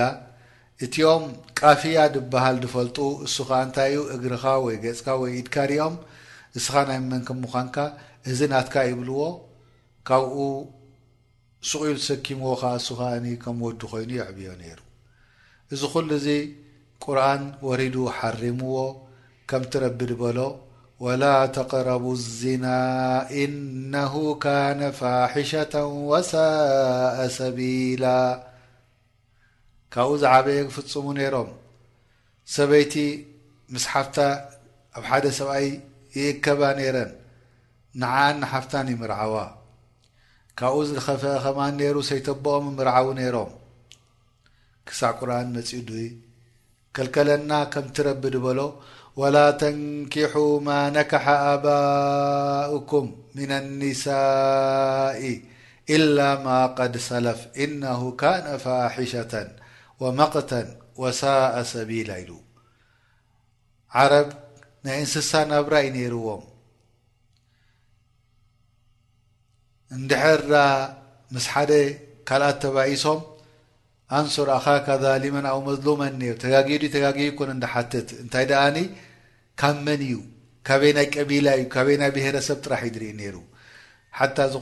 እትዮም 0.85 1.25
ቃፍያ 1.59 1.99
ድበሃል 2.15 2.57
ዝፈልጡ 2.63 2.99
እሱ 3.27 3.37
ከዓ 3.49 3.59
እንታይ 3.67 3.91
ዩ 3.95 4.01
እግርኻ 4.15 4.45
ወይ 4.65 4.77
ገፅካ 4.85 5.07
ወይ 5.23 5.31
ኢድካ 5.41 5.57
ሪኦም 5.71 5.95
እስኻ 6.59 6.75
ናይ 6.89 6.99
ምመን 7.03 7.23
ክ 7.29 7.31
ምዃንካ 7.43 7.77
እዚ 8.31 8.39
ናትካ 8.53 8.75
ይብልዎ 8.91 9.21
ካብኡ 10.09 10.39
ስቑዩ 11.69 11.91
ዝሰኪምዎ 12.01 12.51
ካ 12.63 12.63
እሱከ 12.81 13.01
እኒ 13.19 13.27
ከም 13.43 13.57
ወዲ 13.67 13.81
ኮይኑ 13.93 14.11
ይዕብዮ 14.21 14.47
ነይሩ 14.63 14.79
እዚ 15.73 15.81
ኩሉ 15.95 16.09
እዙ 16.21 16.27
ቁርኣን 17.05 17.43
ወሪዱ 17.69 17.97
ሓሪምዎ 18.19 18.77
ከምትረብ 19.51 19.97
ድበሎ 20.11 20.39
ወላ 21.05 21.25
ተቅረቡ 21.55 22.05
ኣዝና 22.19 22.67
እነሁ 23.43 24.13
ካነ 24.43 24.81
ፋሒሸة 24.99 25.75
ዋሳء 26.11 27.19
ሰቢላ 27.39 28.05
ካብኡ 29.95 30.13
ዝዓበየ 30.23 30.61
ክፍጹሙ 30.69 31.07
ነይሮም 31.19 31.51
ሰበይቲ 32.55 32.95
ምስ 33.75 33.85
ሓፍታ 33.93 34.19
ኣብ 34.97 35.05
ሓደ 35.11 35.25
ሰብኣይ 35.41 35.69
ይእከባ 36.19 36.61
ነይረን 36.79 37.13
ንዓ 38.01 38.15
ን 38.41 38.51
ሓፍታን 38.53 38.89
ይምርዓዋ 38.95 39.35
ካብኡ 40.59 40.81
ዝኸፈ 40.91 41.23
ኸማን 41.45 41.75
ነይሩ 41.83 41.97
ሰይተቦኦም 42.11 42.67
ምርዓቡ 42.79 43.07
ነይሮም 43.21 43.53
ክሳዕ 44.89 45.13
ቁርን 45.21 45.49
መፂኢ 45.57 45.81
ዱይ 45.89 46.09
ከልከለና 46.97 47.53
ከምትረቢ 47.73 48.23
ድበሎ 48.35 48.61
ولا 49.17 49.51
تنكحوا 49.51 50.61
ما 50.61 50.91
نكح 50.91 51.29
آباؤكم 51.29 53.17
من 53.35 53.51
النساء 53.51 55.41
إلا 55.91 56.29
ما 56.47 56.67
قد 56.67 56.97
سلف 56.97 57.47
إنه 57.59 58.11
كان 58.17 58.59
فاحشة 58.59 59.51
ومقةا 60.01 60.77
وساء 60.97 61.63
سبيلة 61.63 62.17
يله 62.23 62.41
عرب 63.91 64.29
ني 64.85 64.93
انسسا 65.01 65.41
نبرأي 65.51 65.91
نيروم 65.91 66.45
اندحرة 69.93 70.67
مس 71.33 71.47
حد 71.53 71.71
كلأت 72.29 72.63
تبايسم 72.63 73.21
أنصر 74.19 74.57
اخاك 74.57 74.89
ذالما 75.05 75.49
أو 75.49 75.59
مظلوما 75.69 76.11
نر 76.11 76.33
تجاجيد 76.45 76.83
تجاقي 76.95 77.23
يكن 77.27 77.49
ند 77.57 77.65
حتت 77.75 78.09
نتي 78.27 78.45
دأني 78.51 78.85
ካብ 79.61 79.77
መን 79.87 80.01
እዩ 80.05 80.15
ካበይ 80.67 80.93
ናይ 80.97 81.07
ቀቢላ 81.17 81.47
እዩ 81.59 81.65
ካበይ 81.75 81.97
ናይ 82.03 82.11
ብሄረሰብ 82.17 82.59
ጥራሕ 82.65 82.81
ዩድሪኢ 82.89 83.13
ነይሩ 83.21 83.37
ሓታ 84.19 84.37
እዝ 84.49 84.55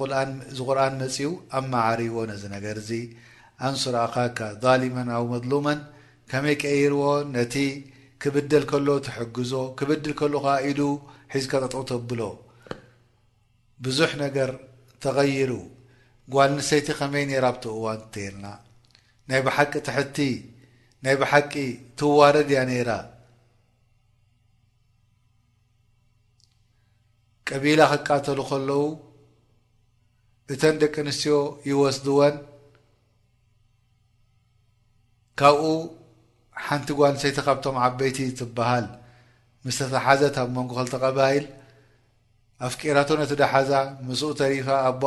ቁርኣን 0.67 0.95
መፅኡ 1.01 1.29
ኣብ 1.57 1.65
መዓሪዎ 1.75 2.17
ነዚ 2.31 2.43
ነገር 2.57 2.77
እዙ 2.83 2.91
ኣንሱር 3.69 3.97
ኣኻካ 4.05 4.39
ዛሊመን 4.65 5.09
ኣዊ 5.17 5.25
መድሉመን 5.33 5.81
ከመይ 6.31 6.57
ቀይርዎ 6.63 7.05
ነቲ 7.35 7.55
ክብድል 8.23 8.65
ከሎ 8.71 8.89
ትሕግዞ 9.07 9.53
ክብድል 9.79 10.13
ከሎ 10.21 10.35
ከዓ 10.45 10.57
ኢዱ 10.71 10.81
ሒዝካ 11.35 11.53
ጠጥዑ 11.63 11.83
ተብሎ 11.91 12.21
ብዙሕ 13.85 14.11
ነገር 14.25 14.51
ተቐይሩ 15.03 15.53
ጓል 16.35 16.51
ንሰይቲ 16.59 16.89
ከመይ 16.99 17.25
ነራ 17.31 17.47
ብቲእዋን 17.55 18.01
ተየርና 18.15 18.47
ናይ 19.31 19.41
ብሓቂ 19.47 19.73
ትሕቲ 19.89 20.19
ናይ 21.05 21.17
ብሓቂ 21.23 21.53
ትዋረድ 21.99 22.51
እያ 22.55 22.61
ነይራ 22.71 22.91
ቀቢላ 27.53 27.81
ክቃተሉ 27.93 28.38
ከለው 28.51 28.83
እተን 30.53 30.77
ደቂ 30.83 30.95
ኣንስትዮ 31.05 31.35
ይወስድወን 31.69 32.37
ካብኡ 35.41 35.65
ሓንቲ 36.67 36.88
ጓልሰይቲ 37.01 37.38
ካብቶም 37.47 37.77
ዓበይቲ 37.87 38.19
ትብሃል 38.41 38.87
ምስተተሓዘት 39.67 40.37
ኣብ 40.43 40.49
መንጎ 40.57 40.73
ኸል 40.79 40.88
ተቐበይል 40.95 41.45
ኣፍቂራቶ 42.69 43.09
ነቲ 43.21 43.33
ዳሓዛ 43.43 43.71
ምስኡ 44.09 44.31
ተሪፋ 44.41 44.69
ኣቦ 44.88 45.05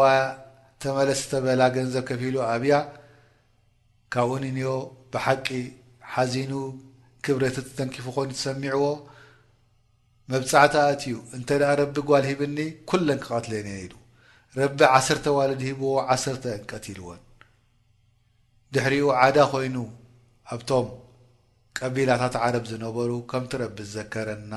ተመለስ 0.84 1.20
ዝተበላ 1.24 1.62
ገንዘብ 1.76 2.04
ከፊ 2.10 2.22
ሉ 2.34 2.38
ኣብያ 2.54 2.76
ካብኡ 4.14 4.32
ኒእንኦ 4.44 4.70
ብሓቂ 5.14 5.48
ሓዚኑ 6.14 6.54
ክብረቲ 7.26 7.58
ትተንኪፉ 7.68 8.06
ኮኑ 8.16 8.28
ትሰሚዕዎ 8.40 8.86
መብጻዕትእትዩ 10.34 11.16
እንተ 11.38 11.50
ደኣ 11.62 11.72
ረቢ 11.82 11.96
ጓል 12.10 12.24
ሂብኒ 12.30 12.60
ኵለን 12.90 13.20
ክቐትለኒ 13.24 13.68
ኢሉ 13.84 13.94
ረቢ 14.60 14.78
ዓስርተ 14.96 15.26
ዋልድ 15.38 15.62
ሂብዎ 15.70 15.90
ዓስርተ 16.14 16.44
ዕንቀትኢልዎን 16.60 17.20
ድሕሪኡ 18.76 19.06
ዓዳ 19.24 19.38
ኮይኑ 19.52 19.78
ኣብቶም 20.56 20.88
ቀቢላታት 21.78 22.36
ዓረብ 22.44 22.66
ዝነበሩ 22.72 23.12
ከምቲ 23.32 23.52
ረቢ 23.64 23.78
ዝዘከረና 23.90 24.54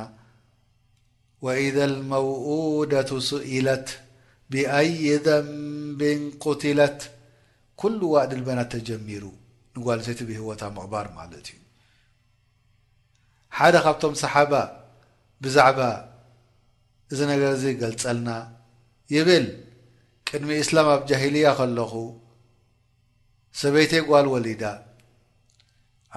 ወኢደ 1.47 1.77
ልመውኡደቱ 1.93 3.11
ስኢለት 3.29 3.89
ብኣይደን 4.53 5.51
ብን 5.99 6.21
ቁቲለት 6.45 7.01
ኵሉዋ 7.81 8.15
ድልበናት 8.31 8.69
ተጀሚሩ 8.75 9.25
ንጓል 9.77 10.01
ሰይቲ 10.07 10.21
ብህወታ 10.29 10.63
ምቕባር 10.77 11.07
ማለት 11.19 11.47
እዩ 11.55 11.59
ሓደ 13.59 13.75
ካብቶም 13.85 14.15
ሰሓባ 14.23 14.53
ብዛዕባ 15.45 15.81
እዚ 17.13 17.21
ነገር 17.33 17.51
እዙ 17.59 17.65
ገልጸልና 17.83 18.31
ይብል 19.15 19.47
ቅድሚ 20.29 20.51
እስላም 20.65 20.89
ኣብ 20.95 21.03
ጃሂልያ 21.11 21.47
ኸለኹ 21.59 21.93
ሰበይተይ 23.61 24.03
ጓል 24.09 24.27
ወሊዳ 24.35 24.63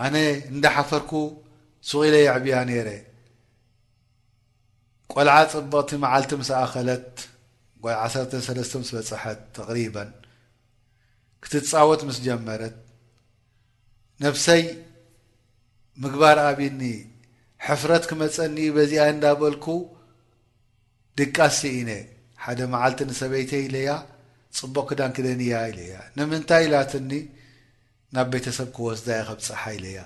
ኣነ 0.05 0.15
እንዳሓፈርኩ 0.53 1.11
ስቑኢለ 1.89 2.15
የዕብያ 2.23 2.55
ነይረ 2.69 2.89
ቆልዓ 5.13 5.35
ፅብቕቲ 5.53 5.89
መዓልቲ 6.03 6.31
ምስኣኸለት 6.41 7.11
ጓል 7.85 7.97
ዓሰርተን 8.03 8.41
ሰለስተ 8.47 8.73
ምስ 8.81 8.89
በፅሐት 8.97 9.41
ተቕሪባ 9.57 9.95
ክትፃወት 11.45 12.01
ምስ 12.07 12.17
ጀመረት 12.25 12.77
ነፍሰይ 14.25 14.61
ምግባር 16.03 16.37
ኣብኒ 16.47 16.81
ሕፍረት 17.69 18.03
ክመፀኒ 18.09 18.57
በዚኣ 18.75 19.01
እንዳበልኩ 19.13 19.65
ድቃሲ 21.19 21.59
ኢነ 21.81 21.89
ሓደ 22.45 22.59
መዓልቲ 22.73 22.99
ንሰበይተይ 23.09 23.61
ኢለያ 23.67 23.89
ፅቡቕ 24.59 24.85
ክዳን 24.89 25.11
ክደኒያ 25.17 25.55
ኢለያ 25.71 25.93
ንምንታይ 26.17 26.63
ኢላትኒ 26.67 27.11
ናብ 28.15 28.27
ቤተሰብ 28.33 28.69
ክወስዳይ 28.75 29.19
ኸብፅሓ 29.29 29.61
ኢለያ 29.77 29.99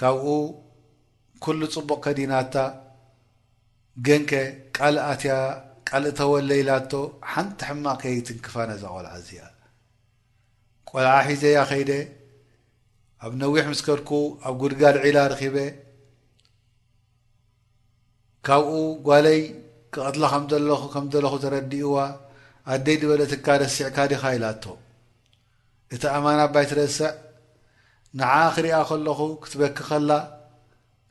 ካብኡ 0.00 0.26
ኩሉ 1.44 1.60
ፅቡቕ 1.76 1.98
ከዲናታ 2.04 2.54
ግንኬ 4.06 4.32
ቃልእኣትያ 4.76 5.32
ቃልእተወለኢላቶ 5.90 6.92
ሓንቲ 7.32 7.58
ሕማቕ 7.68 7.96
ከይትንክፋነ 8.02 8.70
ዛቆልዓእዚያ 8.82 9.42
ቆልዓ 10.90 11.14
ሒዘያ 11.28 11.58
ኸይደ 11.70 11.90
ኣብ 13.26 13.32
ነዊሕ 13.42 13.64
ምስከድኩ 13.72 14.10
ኣብ 14.48 14.54
ጉድጋልዒላ 14.62 15.18
ርኺበ 15.32 15.56
ካብኡ 18.46 18.76
ጓለይ 19.08 19.40
ክቐትላ 19.94 20.24
ምለ 20.42 20.70
ከም 20.92 21.06
ዘለኹ 21.12 21.34
ተረዲእዋ 21.44 21.96
ኣደይ 22.72 22.96
ድበለ 23.02 23.20
ትካደ 23.32 23.62
ሲዕካ 23.74 23.96
ዲኻ 24.10 24.22
ኢላቶ 24.36 24.64
እቲ 25.94 26.02
ኣማና 26.16 26.38
ኣባይትረስዕ 26.48 27.10
ንዓኣ 28.18 28.36
ክሪኣ 28.54 28.76
ከለኹ 28.88 29.20
ክትበክ 29.42 29.78
ኸላ 29.88 30.10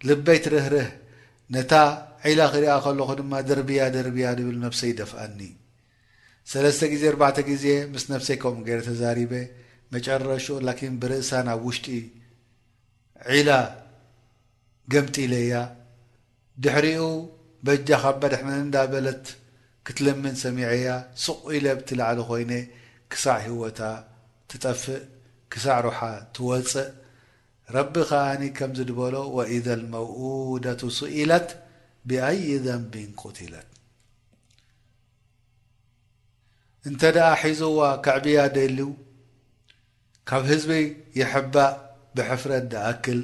ልበይት 0.07 0.45
ርህርህ 0.53 0.89
ነታ 1.53 1.73
ዒላ 2.25 2.41
ክሪኣ 2.53 2.73
ከለኹ 2.85 3.09
ድማ 3.19 3.33
ደርብያ 3.49 3.81
ደርብያ 3.95 4.27
ድብል 4.39 4.57
ነፍሰይ 4.65 4.89
ይደፍአኒ 4.93 5.39
ሰለስተ 6.51 6.81
ጊዜ 6.93 7.03
4ርባዕተ 7.13 7.37
ግዜ 7.49 7.65
ምስ 7.93 8.03
ነፍሰይ 8.13 8.37
ከምኡ 8.43 8.61
ገይረ 8.67 8.79
ተዛሪበ 8.89 9.33
መጨረሹ 9.93 10.45
ላኪን 10.67 10.93
ብርእሳ 11.01 11.29
ናብ 11.47 11.59
ውሽጢ 11.67 11.87
ዒላ 13.35 13.49
ገምጢ 14.93 15.15
ለያ 15.33 15.51
ድሕሪኡ 16.63 17.03
በጃ 17.65 17.87
ኻበድሕመንዳ 18.03 18.75
በለት 18.93 19.25
ክትልምን 19.87 20.35
ሰሚዐያ 20.43 20.87
ስቕኢለ 21.25 21.65
ብቲ 21.79 21.89
ላዕሊ 21.99 22.19
ኮይነ 22.29 22.51
ክሳዕ 23.11 23.39
ህወታ 23.45 23.79
ትጠፍእ 24.49 25.01
ክሳዕ 25.51 25.77
ሩሓ 25.85 25.99
ትወፅእ 26.35 26.89
ረቢ 27.77 27.93
ኸኣኒ 28.09 28.43
ከምዝ 28.57 28.79
ድበሎ 28.89 29.15
ወኢደ 29.37 29.67
ልመውኡዳቱ 29.81 30.81
ሱ 30.97 30.99
ኢላት 31.21 31.49
ብኣዪዘንብንቁትኢለት 32.09 33.67
እንተ 36.89 37.01
ደኣ 37.17 37.29
ሒዙዋ 37.41 37.79
ከዕብያ 38.05 38.39
ደልው 38.57 38.91
ካብ 40.29 40.43
ህዝቢ 40.51 40.71
ይሕባእ 41.19 41.73
ብሕፍረት 42.17 42.65
ዳኣክል 42.73 43.19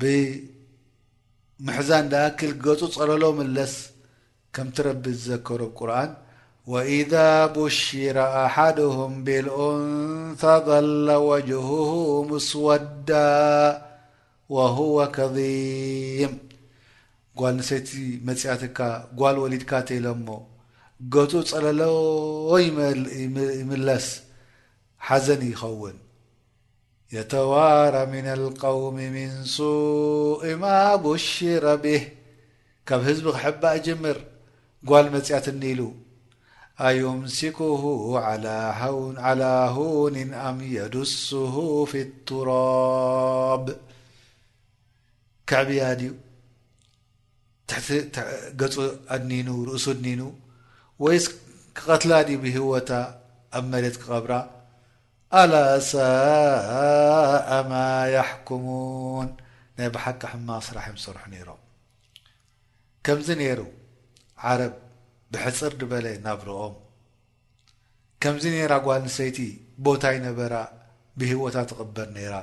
ብ 0.00 0.02
ምሕዛን 1.66 2.06
ዳኣክል 2.12 2.50
ገፁ 2.64 2.80
ጸለሎ 2.94 3.22
ምለስ 3.38 3.72
ከምቲ 4.54 4.76
ረቢ 4.86 5.04
ዝዘከሩብቁርን 5.20 6.10
ወኢዳ 6.72 7.14
ቡሽራ 7.54 8.18
ኣሓድሁም 8.42 9.14
ቤልኦን 9.26 9.82
ተظላ 10.42 11.08
ወጅሁሁ 11.28 11.90
ምስወዳ 12.30 13.10
ወሁወ 14.56 14.98
ከዚም 15.16 16.34
ጓል 17.40 17.54
ንሰይቲ 17.60 17.88
መጺአትካ 18.28 18.78
ጓል 19.20 19.36
ወሊድካ 19.44 19.70
እተኢለሞ 19.82 20.26
ገፁ 21.14 21.32
ጸለሎ 21.52 21.80
ይምለስ 22.66 24.06
ሓዘን 25.08 25.42
ይኸውን 25.52 25.98
يተዋار 27.16 27.94
من 28.06 28.26
القوم 28.36 28.94
من 29.16 29.30
سوء 29.58 30.44
ما 30.62 30.96
بሽر 30.96 31.64
به 31.84 32.02
ካብ 32.88 33.00
هዝب 33.08 33.26
ክحب 33.34 33.62
جምር 33.84 34.18
ጓል 34.88 35.06
مፅأት 35.14 35.46
እኒ 35.52 35.62
ሉ 35.78 35.82
ኣيمسكه 36.88 37.82
على 39.26 39.56
هن 39.74 40.16
أም 40.48 40.56
يدسه 40.60 41.56
في 41.90 41.98
الطراب 42.08 43.64
كعብያ 45.48 45.84
د 46.00 46.02
ت 47.68 47.74
ገጹ 48.60 48.76
ኣن 49.14 49.48
رؤሱ 49.68 49.86
ኒኑ 50.04 50.20
ወي 51.02 51.18
ክغትل 51.76 52.12
د 52.28 52.30
بهወታ 52.44 52.90
ኣብ 53.56 53.64
መሬት 53.72 53.96
ክقብራ 54.02 54.32
ኣላ 55.36 55.54
ሳአማ 55.92 57.72
ያሕኩሙን 58.16 59.28
ናይ 59.78 59.88
ባሓቂ 59.96 60.20
ሕማቕ 60.32 60.60
ስራሕ 60.68 60.84
እዮም 60.88 60.96
ዝሰርሑ 61.00 61.18
ነይሮም 61.32 61.60
ከምዚ 63.06 63.28
ነይሩ 63.40 63.60
ዓረብ 64.50 64.74
ብሕፅር 65.32 65.72
ድበለ 65.80 66.06
ናብረኦም 66.26 66.76
ከምዚ 68.22 68.44
ነይራ 68.54 68.72
ጓልንሰይቲ 68.86 69.38
ቦታ 69.86 70.02
ይነበራ 70.16 70.54
ብህወታት 71.20 71.68
ትቕበር 71.72 72.08
ነይራ 72.16 72.34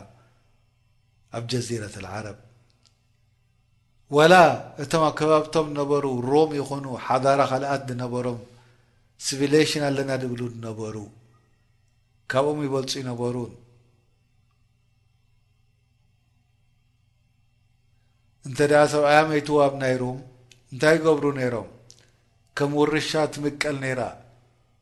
ኣብ 1.37 1.43
ጀዚረት 1.51 1.95
ልዓረብ 2.05 2.37
ወላ 4.17 4.33
እቶም 4.83 5.03
ኣብ 5.09 5.13
ከባብቶም 5.21 5.67
ዝነበሩ 5.71 6.05
ሮም 6.29 6.51
ይኾኑ 6.59 6.85
ሓዳራ 7.07 7.41
ኻልኣት 7.53 7.83
ድነበሮም 7.89 8.39
ስቪለሽን 9.27 9.83
ኣለና 9.89 10.11
ድብሉ 10.21 10.41
ነበሩ 10.67 10.95
ካብኦም 12.31 12.59
ይበልፁ 12.65 12.91
ይነበሩን 13.01 13.51
እንተደ 18.47 18.73
ሰብኣያ 18.93 19.19
መይትዋብ 19.31 19.73
ናይሩ 19.83 20.03
እንታይ 20.73 20.93
ይገብሩ 20.97 21.25
ነይሮም 21.39 21.67
ከም 22.57 22.71
ውርሻ 22.79 23.11
ትምቀል 23.35 23.77
ነይራ 23.83 24.01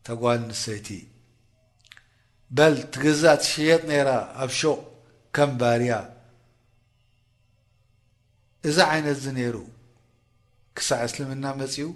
ተጓል 0.06 0.40
ንሰይቲ 0.48 0.88
በል 2.56 2.74
ትግዛእ 2.94 3.38
ትሽየጥ 3.42 3.82
ነይራ 3.90 4.10
ኣብ 4.42 4.50
ሾቕ 4.58 4.78
ከም 5.36 5.52
ባርያ 5.60 5.92
እዛ 8.68 8.76
ዓይነት 8.94 9.16
እዚ 9.20 9.26
ነይሩ 9.38 9.56
ክሳዕ 10.78 11.00
እስልምና 11.08 11.44
መጺኡ 11.60 11.88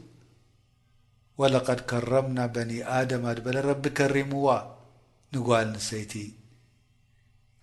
ወለቀድ 1.43 1.81
ከረም 1.91 2.27
ና 2.39 2.49
በኒ 2.55 2.73
ኣደማ 2.99 3.25
ድበለ 3.39 3.57
ረቢ 3.69 3.85
ከሪምዋ 3.99 4.47
ንጓል 5.35 5.67
ንሰይቲ 5.75 6.13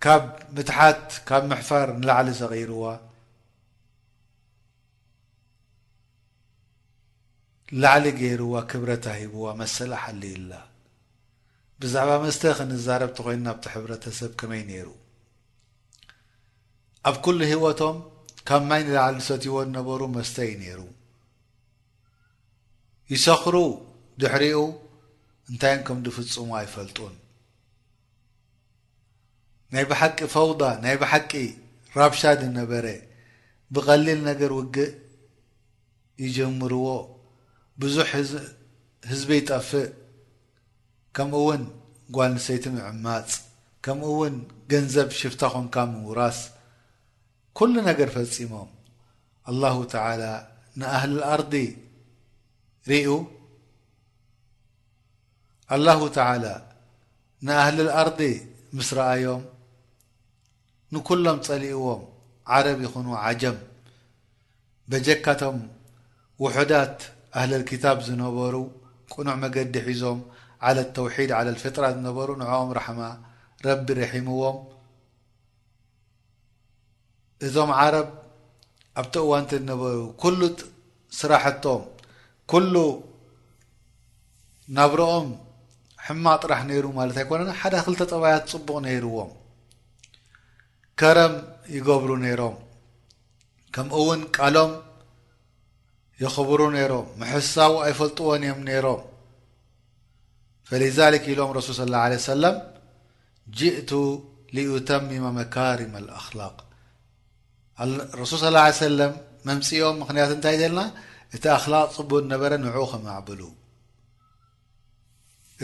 ካብ 0.04 0.24
ምትሓት 0.56 1.04
ካብ 1.28 1.42
ምሕፋር 1.50 1.88
ንላዕሊ 2.00 2.28
ዘቂርዋ 2.40 2.84
ላዕሊ 7.82 8.04
ገይርዋ 8.20 8.54
ክብረታ 8.70 9.06
ሂብዋ 9.20 9.44
መስላ 9.60 9.92
ሓልኢላ 10.02 10.52
ብዛዕባ 11.80 12.10
መስተ 12.24 12.42
ክንዛረብ 12.58 13.10
ቲ 13.16 13.18
ኮይንና 13.26 13.48
ብቲ 13.56 13.64
ሕብረተሰብ 13.74 14.32
ከመይ 14.40 14.62
ነይሩ 14.68 14.88
ኣብ 17.08 17.16
ኩሉ 17.24 17.38
ሂወቶም 17.52 17.96
ካብ 18.48 18.62
ማይ 18.70 18.82
ንላዕሊ 18.86 19.18
ሰትዎ 19.28 19.56
ዝነበሩ 19.66 20.00
መስተ 20.16 20.36
ዩ 20.50 20.54
ነይሩ 20.64 20.80
ይሰኽሩ 23.12 23.56
ድሕሪኡ 24.20 24.58
እንታይም 25.50 25.80
ከም 25.86 25.98
ድፍፅሙ 26.06 26.48
ኣይፈልጡን 26.60 27.14
ናይ 29.76 29.84
ብሓቂ 29.90 30.18
ፈውዳ 30.32 30.62
ናይ 30.82 30.94
ብሓቂ 31.02 31.30
ራብሻድ 31.98 32.40
ነበረ 32.58 32.86
ብቀሊል 33.74 34.20
ነገር 34.30 34.50
ውግእ 34.58 34.92
ይጀምርዎ 36.24 36.86
ብዙሕ 37.82 38.10
ህዝቢ 39.10 39.30
ይጠፍእ 39.40 39.86
ከምኡ 41.16 41.40
ውን 41.48 41.64
ጓንሰይቲ 42.18 42.64
ምዕማፅ 42.76 43.28
ከምኡእውን 43.86 44.36
ገንዘብ 44.72 45.08
ሽፍተ 45.20 45.40
ኾንካ 45.54 45.76
ምውራስ 45.92 46.38
ኩሉ 47.60 47.74
ነገር 47.88 48.08
ፈፂሞም 48.16 48.70
ኣላሁ 49.52 49.76
ተ 49.94 50.04
ንኣህሊ 50.80 51.12
ኣርዲ 51.34 51.54
ርኡ 52.92 53.08
አላሁ 55.76 56.00
ተላ 56.16 56.44
ንኣህሊ 57.46 57.76
ልኣርዲ 57.88 58.20
ምስ 58.78 58.88
ረአዮም 59.00 59.44
ንኩሎም 60.96 61.38
ፀሊእዎም 61.46 62.02
ዓረብ 62.56 62.78
ይኹኑ 62.84 63.06
ዓጀም 63.28 63.56
በጀካቶም 64.90 65.56
ውሑዳት 66.44 66.96
ኣህለል 67.40 67.62
ክታብ 67.70 67.98
ዝነበሩ 68.06 68.54
ቁኑዕ 69.12 69.34
መገዲ 69.42 69.74
ሒዞም 69.88 70.18
ዓለ 70.68 70.76
ት 70.88 70.90
ተውሒድ 70.96 71.30
ዓለልፍጥራት 71.38 71.94
ዝነበሩ 71.98 72.28
ንዕኦም 72.42 72.70
ራሓማ 72.78 73.00
ረቢ 73.66 73.86
ረሒምዎም 74.00 74.58
እዞም 77.46 77.70
ዓረብ 77.80 78.08
ኣብቲ 79.00 79.14
እዋንተ 79.26 79.50
ዝነበሩ 79.62 79.98
ኩሉ 80.24 80.40
ስራሕቶም 81.20 81.82
ኩሉ 82.52 82.74
ናብረኦም 84.78 85.28
ሕማቕ 86.06 86.38
ጥራሕ 86.44 86.60
ነይሩ 86.70 86.86
ማለት 87.00 87.16
ኣይኮነና 87.22 87.50
ሓደ 87.62 87.74
ክልተ 87.86 88.00
ፀብያት 88.12 88.46
ፅቡቕ 88.54 88.76
ነይርዎም 88.86 89.30
ከረም 91.00 91.34
ይገብሩ 91.76 92.10
ነይሮም 92.24 92.54
ከምኡ 93.74 93.94
እውን 94.02 94.20
ቃሎም 94.36 94.72
ይኽብሩ 96.22 96.60
ነይሮም 96.76 97.08
መሕሳቡ 97.22 97.72
ኣይፈልጥዎን 97.86 98.44
እዮም 98.46 98.60
ነይሮም 98.68 99.02
ፈሊዛሊክ 100.70 101.24
ኢሎም 101.32 101.50
ረሱል 101.58 101.74
ስ 101.80 101.86
ላ 101.96 102.02
ሰለም 102.30 102.56
ጅእቱ 103.58 103.90
ልዩተሚመ 104.56 105.24
መካሪማ 105.40 105.94
ኣኽላቅ 106.20 106.56
ረሱል 108.22 108.38
ስ 108.44 108.56
ላ 108.56 108.64
ሰለም 108.82 109.12
መምፅኦም 109.48 109.96
ምክንያት 110.02 110.30
እንታይ 110.36 110.56
ዘለና 110.62 110.80
እቲ 111.36 111.44
ኣኽላቕ 111.58 111.86
ፅቡቅ 111.96 112.20
እነበረ 112.26 112.52
ንዑኡ 112.66 112.86
ከመዕብሉ 112.92 113.40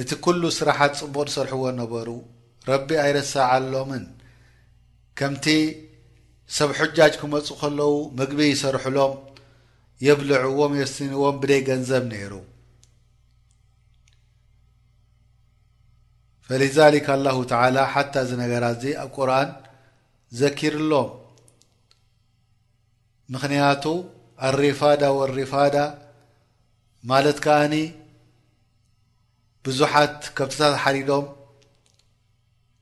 እቲ 0.02 0.10
ኩሉ 0.24 0.42
ስራሓት 0.58 0.92
ፅቡቕ 1.02 1.26
ዝሰርሕዎ 1.32 1.64
ነበሩ 1.82 2.08
ረቢ 2.72 2.88
ኣይረስዓሎምን 3.04 4.04
ከምቲ 5.18 5.46
ሰብ 6.56 6.70
ሕጃጅ 6.78 7.12
ክመፁ 7.20 7.46
ከለዉ 7.60 7.92
ምግቢ 8.18 8.38
ይሰርሕሎም 8.50 9.12
የብልዕዎም 10.06 10.72
የስንዎም 10.80 11.36
ብደይ 11.42 11.60
ገንዘብ 11.68 12.04
ነይሩ 12.12 12.32
ፈሊዛሊካ 16.46 17.06
አላሁ 17.16 17.38
ተላ 17.50 17.76
ሓታ 17.92 18.14
እዚ 18.24 18.30
ነገራት 18.42 18.76
እዚ 18.82 18.86
ኣብ 19.02 19.10
ቁርኣን 19.16 19.50
ዘኪርሎም 20.40 21.10
ምክንያቱ 23.34 23.84
ኣሪፋዳ 24.48 25.02
ወሪፋዳ 25.18 25.76
ማለት 27.10 27.38
ከዓኒ 27.44 27.74
ብዙሓት 29.66 30.16
ከብቲታት 30.36 30.74
ሓሪዶም 30.84 31.24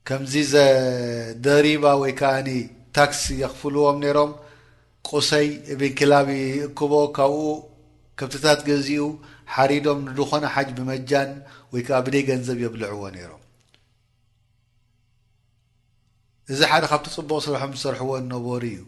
ከምዚ 0.09 0.35
ዘደሪባ 0.53 1.85
ወይ 2.03 2.13
ከዓኒ 2.21 2.49
ታክሲ 2.97 3.25
የኽፍልዎም 3.43 3.97
ነይሮም 4.05 4.31
ቁሰይ 5.09 5.49
እብን 5.73 5.93
ኪላብ 5.99 6.29
ይእክቦ 6.37 6.93
ካብኡ 7.17 7.37
ከብትታት 8.19 8.61
ገዚኡ 8.69 9.05
ሓሪዶም 9.55 10.01
ንድኾነ 10.09 10.45
ሓጅ 10.55 10.69
ብመጃን 10.79 11.31
ወይከዓ 11.73 11.99
ብደይ 12.07 12.23
ገንዘብ 12.31 12.59
የብልዕዎ 12.65 13.03
ነይሮም 13.17 13.43
እዚ 16.53 16.61
ሓደ 16.71 16.85
ካብቲ 16.93 17.07
ፅቡቕ 17.17 17.31
ሰርሖም 17.47 17.73
ዝሰርሕዎ 17.77 18.11
ነበሩ 18.33 18.63
እዩ 18.73 18.81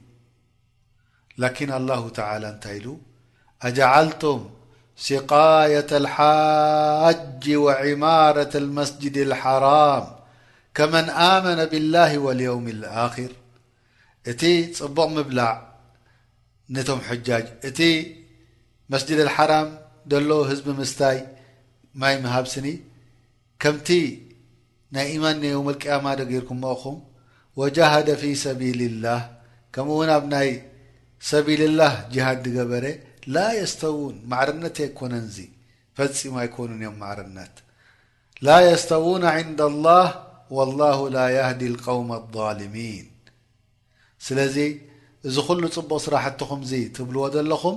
ላኪን 1.42 1.70
አላሁ 1.78 2.02
ተላ 2.16 2.42
እንታይ 2.54 2.76
ኢሉ 2.80 2.86
ኣጀዓልቱም 3.66 4.40
ሲቃያة 5.04 5.90
ልሓጅ 6.04 7.44
ወዒማረት 7.64 8.52
ልመስጅድ 8.64 9.16
ልሓራም 9.32 10.06
ከመን 10.76 11.06
ኣመነ 11.30 11.58
ብالላه 11.72 12.10
وليوም 12.26 12.66
الኣخር 12.76 13.32
እቲ 14.30 14.42
ፅቡቕ 14.78 15.08
ምብላዕ 15.14 15.54
ነቶም 16.74 17.00
ሕጃጅ 17.08 17.46
እቲ 17.68 17.80
መስجድ 18.92 19.18
الሓራም 19.26 19.68
ዘሎ 20.10 20.30
ህዝቢ 20.50 20.66
ምስታይ 20.80 21.18
ማይ 22.00 22.14
ምሃብሲኒ 22.24 22.66
ከምቲ 23.62 23.88
ናይ 24.94 25.06
إኢማን 25.14 25.36
ልቀያማዶ 25.74 26.18
ገይርኩም 26.30 26.58
ሞኹም 26.64 26.98
وጀهደ 27.60 28.08
ፊي 28.22 28.32
ሰቢል 28.44 28.80
ላه 29.04 29.20
ከምኡውን 29.74 30.10
ኣብ 30.16 30.24
ናይ 30.34 30.48
ሰቢል 31.30 31.62
ላه 31.78 31.94
ጅሃድ 32.12 32.38
ድገበረ 32.46 32.84
ላ 33.34 33.36
የስተውን 33.60 34.16
ማዕርነት 34.30 34.78
ኮነንዚ 34.98 35.36
ፈፂሞ 35.96 36.34
ኣይኮኑን 36.42 36.80
እዮም 36.82 36.96
ማዕርነት 37.02 37.54
ላ 38.46 38.54
የስተውና 38.68 39.24
ንዳ 39.50 39.60
لላه 39.74 40.06
الላه 40.66 40.98
ላ 41.14 41.18
የህዲ 41.36 41.60
ቃውም 41.84 42.08
ኣظሊሚን 42.18 43.06
ስለዚ 44.26 44.56
እዚ 45.28 45.36
ኩሉ 45.48 45.62
ፅቡቕ 45.76 45.98
ስራሕትኹምዙ 46.06 46.72
ትብልዎ 46.96 47.22
ዘለኹም 47.36 47.76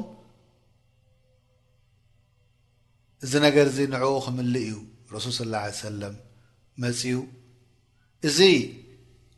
እዚ 3.26 3.34
ነገር 3.46 3.66
እዚ 3.72 3.80
ንዕኡ 3.94 4.14
ክምልእ 4.26 4.66
እዩ 4.70 4.76
ረሱል 5.16 5.32
ስ 5.78 5.80
ሰለም 5.88 6.16
መፅኡ 6.84 7.18
እዚ 8.30 8.40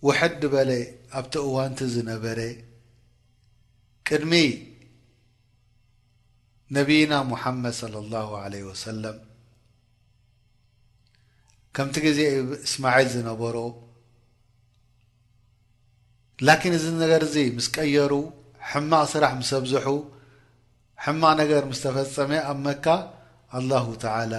ውሕድ 0.08 0.34
ድ 0.42 0.52
በለ 0.54 0.72
ኣብቲ 1.20 1.34
እዋንቲ 1.50 1.80
ዝነበረ 1.96 2.40
ቅድሚ 4.08 4.34
ነብይና 6.78 7.14
ሙሓመድ 7.32 7.74
صለ 7.82 7.94
ላሁ 8.14 8.32
ለ 8.54 8.56
ወሰለም 8.70 9.18
ከምቲ 11.76 11.96
ግዜ 12.08 12.20
ብእስማዒል 12.50 13.08
ዝነበሮ 13.16 13.58
ላኪን 16.48 16.74
እዚ 16.78 16.86
ነገር 17.04 17.24
ዙ 17.34 17.36
ምስ 17.58 17.68
ቀየሩ 17.76 18.12
ሕማቕ 18.72 19.04
ስራሕ 19.14 19.32
ምስ 19.42 19.52
ብዝሑ 19.64 19.88
ሕማቕ 21.06 21.34
ነገር 21.42 21.64
ምስ 21.72 21.80
ተፈፀመ 21.86 22.32
ኣብ 22.52 22.60
መካ 22.68 22.86
ኣላሁ 23.60 23.86
ተላ 24.04 24.34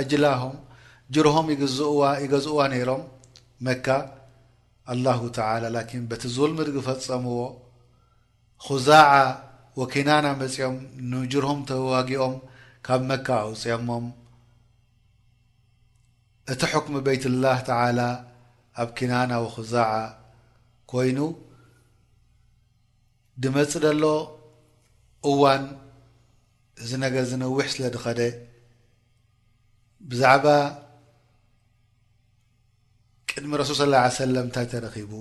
እጅላሆም 0.00 0.56
ጅርሆም 1.14 1.46
ይገዝእዋ 2.24 2.58
ነይሮም 2.72 3.02
መካ 3.68 3.86
ኣላሁ 4.92 5.20
ተላ 5.36 5.64
ላኪን 5.76 6.04
በቲ 6.10 6.22
ዝልምድ 6.36 6.68
ፈፀምዎ 6.86 7.40
ኩዛዓ 8.66 9.10
ወኪናና 9.80 10.26
መፅኦም 10.40 10.76
ንጅርሆም 11.10 11.60
ተዋጊኦም 11.68 12.34
ካብ 12.86 13.02
መካ 13.10 13.26
ኣውፅኦሞም 13.46 14.06
እቲ 16.52 16.60
ሕኩሚ 16.70 16.94
ቤይት 17.06 17.24
ላህ 17.44 17.58
ተዓላ 17.66 18.00
ኣብ 18.82 18.88
ኪናና 18.98 19.32
ዊ 19.42 19.46
ኽዛዓ 19.56 19.90
ኮይኑ 20.90 21.18
ድመፅእ 23.42 23.82
ደሎ 23.84 24.04
እዋን 25.30 25.64
እዚ 26.82 26.90
ነገር 27.04 27.24
ዝነዊሕ 27.30 27.66
ስለ 27.74 27.84
ድኸደ 27.94 28.20
ብዛዕባ 30.10 30.46
ቅድሚ 33.30 33.52
ረሱል 33.62 33.94
ስ 34.10 34.18
ሰለም 34.22 34.46
እንታይ 34.48 34.66
ተረኺቡ 34.74 35.12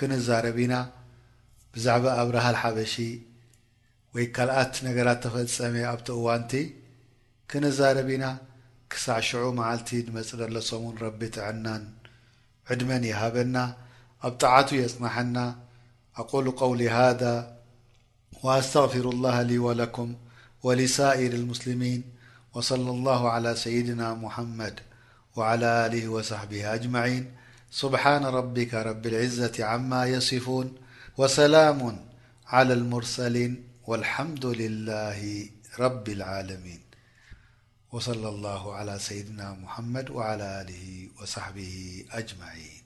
ክንዛረቢኢና 0.00 0.74
ብዛዕባ 1.76 2.04
ኣብ 2.20 2.28
ረሃል 2.36 2.56
ሓበሺ 2.62 2.94
ወይ 4.16 4.26
ካልኣት 4.34 4.74
ነገራት 4.88 5.20
ተፈፀመ 5.26 5.74
ኣብቲ 5.92 6.08
እዋንቲ 6.18 6.52
ክንዛረቢኢና 7.50 8.24
كسع 8.94 9.20
شعو 9.20 9.52
معلتي 9.52 10.06
مسللسمون 10.14 10.96
رب 10.98 11.24
تعنا 11.24 11.78
عدمن 12.70 13.04
يهابنا 13.04 13.64
ابطعت 14.22 14.72
يصنحنا 14.72 15.56
أقول 16.16 16.50
قولي 16.50 16.90
هذا 16.90 17.36
وأستغفر 18.42 19.04
الله 19.14 19.36
لي 19.42 19.58
ولكم 19.58 20.14
ولسائر 20.62 21.32
المسلمين 21.32 22.02
وصلى 22.54 22.90
الله 22.90 23.30
على 23.30 23.54
سيدنا 23.56 24.14
محمد 24.14 24.80
وعلى 25.36 25.66
آله 25.86 26.08
وصحبه 26.08 26.74
أجمعين 26.74 27.24
سبحان 27.70 28.24
ربك 28.26 28.74
رب 28.74 29.06
العزة 29.06 29.64
عما 29.64 30.06
يصفون 30.06 30.66
وسلام 31.18 31.80
على 32.46 32.72
المرسلين 32.74 33.52
والحمد 33.86 34.46
لله 34.46 35.46
رب 35.80 36.08
العالمين 36.08 36.83
وصلى 37.94 38.28
الله 38.28 38.72
على 38.74 38.98
سيدنا 38.98 39.52
محمد 39.62 40.10
وعلى 40.10 40.60
آله 40.66 41.08
وصحبه 41.22 42.04
أجمعين 42.10 42.83